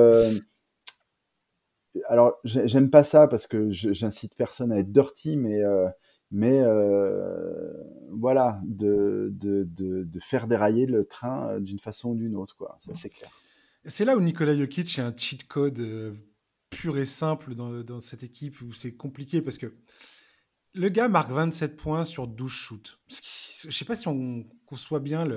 [2.09, 5.63] Alors, j'aime pas ça parce que j'incite personne à être dirty, mais
[6.35, 7.73] mais euh,
[8.11, 12.77] voilà, de, de, de, faire dérailler le train euh, d'une façon ou d'une autre, quoi.
[12.93, 13.31] C'est clair.
[13.85, 16.13] C'est là où Nikola Jokic est un cheat code euh,
[16.71, 19.79] pur et simple dans, cette équipe où c'est compliqué parce que
[20.73, 23.01] le gars marque 27 points sur 12 shoots.
[23.07, 25.29] Je ne sais pas si on conçoit bien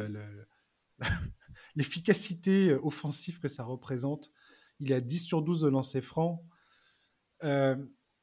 [1.76, 4.32] l'efficacité offensive que ça représente.
[4.80, 6.04] Il a 10 sur 12 de lancers
[7.40, 7.78] francs.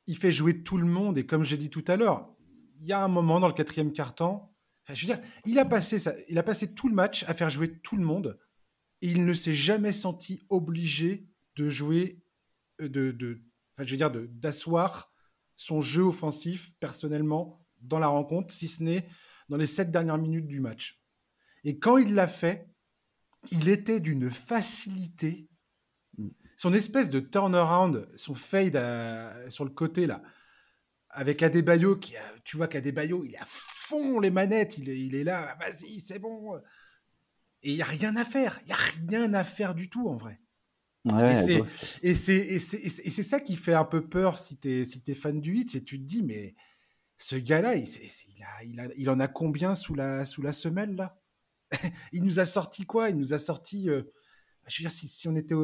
[0.06, 2.34] il fait jouer tout le monde et comme j'ai dit tout à l'heure,
[2.78, 4.54] il y a un moment dans le quatrième quart-temps,
[4.92, 5.96] je veux dire, il a, passé
[6.28, 8.38] il a passé tout le match à faire jouer tout le monde
[9.00, 12.22] et il ne s'est jamais senti obligé de jouer,
[12.80, 13.42] euh, de, de
[13.72, 15.12] enfin, je veux dire, d'asseoir
[15.56, 19.06] son jeu offensif personnellement dans la rencontre, si ce n'est
[19.48, 21.02] dans les sept dernières minutes du match.
[21.64, 22.70] Et quand il l'a fait,
[23.50, 25.48] il était d'une facilité.
[26.56, 28.78] Son espèce de turnaround, son fade
[29.50, 30.22] sur le côté là,
[31.10, 35.14] avec Adebayo, qui tu vois qu'Adebayo, il est à fond les manettes, il est, il
[35.14, 36.56] est là, vas-y, c'est bon.
[37.62, 40.08] Et il n'y a rien à faire, il n'y a rien à faire du tout
[40.08, 40.40] en vrai.
[42.02, 45.56] et c'est ça qui fait un peu peur si tu es, si es fan du
[45.56, 46.54] hit, c'est tu te dis, mais
[47.18, 47.86] ce gars-là, il,
[48.64, 51.18] il, il, en a combien sous la, sous la semelle là?
[52.12, 53.10] Il nous a sorti quoi?
[53.10, 53.88] Il nous a sorti.
[53.88, 54.02] Euh,
[54.66, 55.54] je veux dire, si, si on était.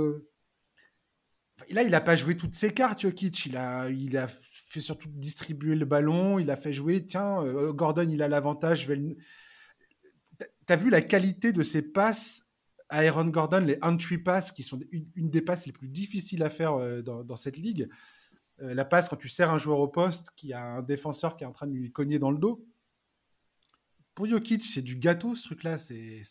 [1.70, 3.46] Là, il n'a pas joué toutes ses cartes, Jokic.
[3.46, 4.28] Il a, il a
[4.70, 8.82] fait surtout distribuer le ballon, il a fait jouer, tiens, euh, Gordon, il a l'avantage,
[8.82, 9.16] je vais le...
[10.64, 12.48] T'as vu la qualité de ses passes
[12.88, 16.50] à Aaron Gordon, les entry passes, qui sont une, des passes les plus difficiles à
[16.50, 17.88] faire euh, dans, cette ligue?
[18.62, 21.42] Euh, la passe quand tu sers un joueur au poste, qui a un défenseur qui
[21.42, 22.64] est en train de lui cogner dans le dos.
[24.14, 25.78] Pour Jokic, c'est du gâteau, ce truc-là.
[25.78, 26.22] C'est,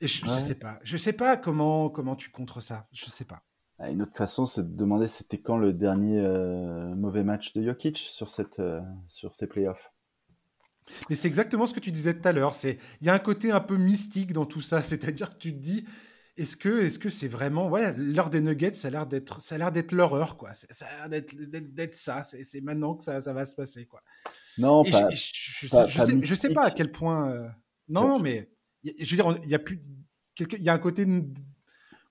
[0.00, 0.80] Et je, ne sais pas.
[0.82, 2.88] Je sais pas comment, comment tu contres ça.
[2.92, 3.44] Je sais pas.
[3.90, 7.98] Une autre façon, c'est de demander c'était quand le dernier euh, mauvais match de Jokic
[7.98, 9.92] sur, cette, euh, sur ces playoffs.
[11.10, 12.54] Et c'est exactement ce que tu disais tout à l'heure.
[12.64, 15.58] Il y a un côté un peu mystique dans tout ça, c'est-à-dire que tu te
[15.58, 15.84] dis
[16.36, 19.54] est-ce que est-ce que c'est vraiment voilà l'heure des Nuggets ça a l'air d'être ça
[19.54, 20.52] a l'air d'être leur heure quoi.
[20.52, 22.24] Ça a l'air d'être ça.
[22.24, 24.02] C'est maintenant que ça, ça, va se passer quoi.
[24.58, 27.30] Non, pas, je, je, sais, je, sais, pas à quel point.
[27.30, 27.48] Euh,
[27.88, 28.50] non, mais
[28.84, 29.80] je veux dire il y a plus
[30.40, 31.06] il y a un côté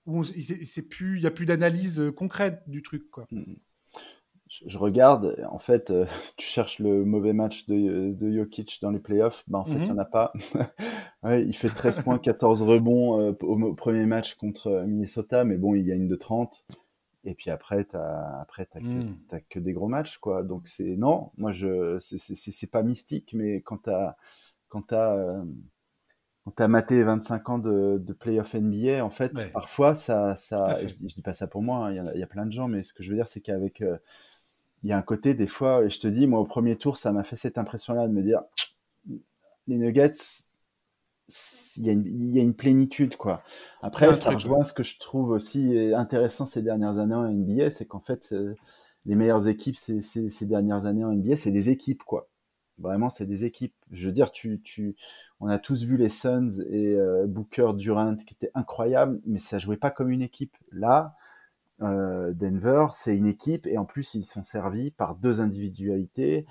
[0.06, 3.10] où il n'y a plus d'analyse euh, concrète du truc.
[3.10, 3.26] Quoi.
[3.30, 3.54] Hmm.
[4.48, 8.90] Je, regarde, en fait, euh, si tu cherches le mauvais match de, de Jokic dans
[8.90, 10.32] les playoffs, ben, en fait, il n'y en a pas.
[11.24, 15.84] il fait 13 points, 14 rebonds euh, au, premier match contre Minnesota, mais bon, il
[15.84, 16.64] gagne de 30.
[17.26, 19.16] Et puis après, tu n'as que, hmm.
[19.48, 20.42] que, des gros matchs, quoi.
[20.42, 24.16] Donc, c'est non, moi, je c'est pas mystique, mais quand tu as,
[24.68, 25.42] quand as
[26.44, 30.76] quand tu as maté 25 ans de, de playoff NBA, en fait, parfois, ça, ça
[30.80, 32.92] je, dis pas ça pour moi, hein, il y, a plein de gens, mais ce
[32.92, 33.96] que je veux dire, c'est qu'avec, euh,
[34.82, 36.98] il y a un côté, des fois, et je te dis, moi, au premier tour,
[36.98, 38.42] ça m'a fait cette impression-là de me dire,
[39.68, 40.12] les Nuggets,
[41.78, 43.42] il y, a une, il y a une plénitude, quoi.
[43.80, 47.86] Après, ça rejoint ce que je trouve aussi intéressant ces dernières années en NBA, c'est
[47.86, 48.34] qu'en fait,
[49.06, 52.28] les meilleures équipes ces, ces, ces dernières années en NBA, c'est des équipes, quoi.
[52.78, 53.74] Vraiment, c'est des équipes.
[53.92, 54.96] Je veux dire, tu, tu,
[55.40, 59.58] on a tous vu les Suns et euh, Booker Durant qui étaient incroyables, mais ça
[59.58, 60.56] jouait pas comme une équipe.
[60.72, 61.14] Là,
[61.82, 66.46] euh, Denver, c'est une équipe et en plus ils sont servis par deux individualités.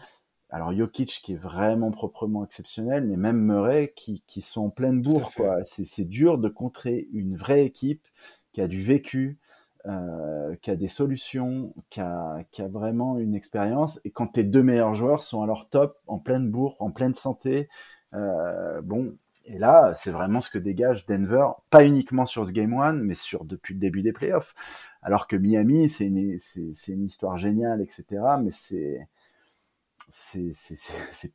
[0.49, 5.01] Alors Jokic qui est vraiment proprement exceptionnel, mais même Murray qui, qui sont en pleine
[5.01, 5.31] bourre.
[5.65, 8.07] C'est dur de contrer une vraie équipe
[8.53, 9.39] qui a du vécu,
[9.85, 13.99] euh, qui a des solutions, qui a, vraiment une expérience.
[14.05, 17.15] Et quand tes deux meilleurs joueurs sont à leur top, en pleine bourre, en pleine
[17.15, 17.69] santé,
[18.13, 19.15] euh, bon,
[19.45, 23.15] et là, c'est vraiment ce que dégage Denver, pas uniquement sur ce Game One, mais
[23.15, 24.55] sur depuis le début des playoffs.
[25.01, 26.37] Alors que Miami, c'est une,
[26.87, 28.05] une histoire géniale, etc.
[28.41, 29.09] Mais c'est
[30.09, 30.77] c'est, c'est,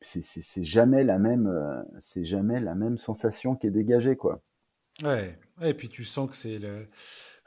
[0.01, 4.41] c'est, c'est jamais la même euh, c'est jamais la même sensation qui est dégagée quoi.
[5.03, 6.89] Ouais, et puis tu sens que c'est le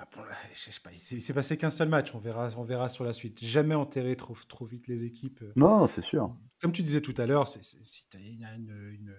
[0.01, 3.03] Ah, je sais pas, il s'est passé qu'un seul match, on verra, on verra sur
[3.03, 3.43] la suite.
[3.43, 5.43] Jamais enterrer trop, trop vite les équipes.
[5.55, 6.35] Non, c'est sûr.
[6.61, 7.47] Comme tu disais tout à l'heure,
[8.15, 9.13] il y a une,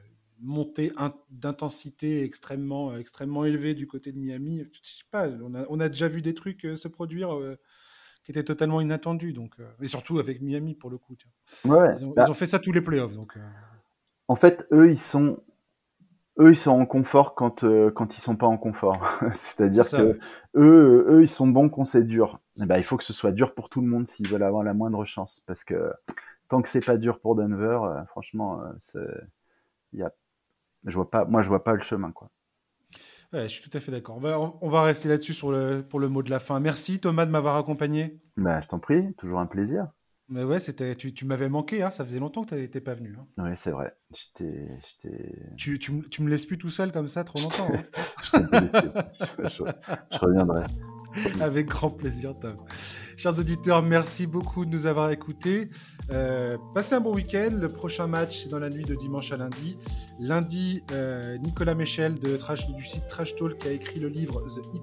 [0.45, 0.93] montée
[1.31, 5.89] d'intensité extrêmement, extrêmement élevée du côté de Miami, je sais pas, on a, on a
[5.89, 7.39] déjà vu des trucs se produire
[8.25, 9.33] qui étaient totalement inattendus.
[9.33, 11.17] Donc, et surtout avec Miami pour le coup.
[11.65, 13.15] Ouais, ils, ont, bah ils, ont, fait ça tous les playoffs.
[13.15, 13.39] Donc,
[14.27, 15.39] En fait, eux, ils sont
[16.39, 19.01] eux, ils sont en confort quand euh, quand ils sont pas en confort.
[19.35, 20.19] C'est-à-dire que
[20.57, 22.41] eux, eux, ils sont bons quand c'est dur.
[22.57, 24.43] Et eh ben, il faut que ce soit dur pour tout le monde s'ils veulent
[24.43, 25.43] avoir la moindre chance.
[25.47, 25.93] Parce que
[26.49, 28.99] tant que c'est pas dur pour Denver, euh, franchement, euh, c'est,
[29.93, 30.13] y a,
[30.85, 32.31] je vois pas, moi, je vois pas le chemin, quoi.
[33.33, 34.19] Ouais, je suis tout à fait d'accord.
[34.19, 36.61] On va, on va rester là-dessus le, pour le mot de la fin.
[36.61, 38.21] Merci Thomas de m'avoir accompagné.
[38.37, 39.89] Bah, je t'en prie, toujours un plaisir.
[40.33, 42.95] Mais ouais, c'était, tu, tu m'avais manqué, hein, ça faisait longtemps que tu n'étais pas
[42.95, 43.15] venu.
[43.21, 43.27] Hein.
[43.37, 43.95] Oui, c'est vrai.
[44.15, 44.67] J'étais,
[45.59, 47.71] tu, tu, tu, me laisses plus tout seul comme ça trop longtemps.
[47.71, 47.83] Hein.
[49.13, 49.65] je, je,
[50.11, 50.65] je, reviendrai.
[51.41, 52.57] Avec grand plaisir, Tom.
[53.19, 55.69] Chers auditeurs, merci beaucoup de nous avoir écoutés.
[56.11, 57.51] Euh, passez un bon week-end.
[57.53, 59.77] Le prochain match, c'est dans la nuit de dimanche à lundi.
[60.19, 64.43] Lundi, euh, Nicolas Michel de Trash, du site Trash Talk qui a écrit le livre
[64.47, 64.77] The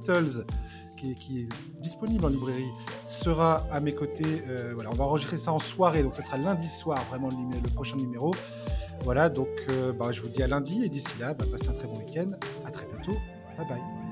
[0.99, 1.47] Qui est,
[1.79, 2.71] disponible en librairie,
[3.07, 4.43] sera à mes côtés.
[4.49, 7.61] Euh, voilà, on va enregistrer ça en soirée, donc ça sera lundi soir, vraiment le,
[7.61, 8.33] le prochain numéro.
[9.03, 11.73] Voilà, donc euh, bah, je vous dis à lundi et d'ici là, bah, passez un
[11.73, 12.27] très bon week-end.
[12.65, 13.17] À très bientôt.
[13.57, 14.08] Bye bye.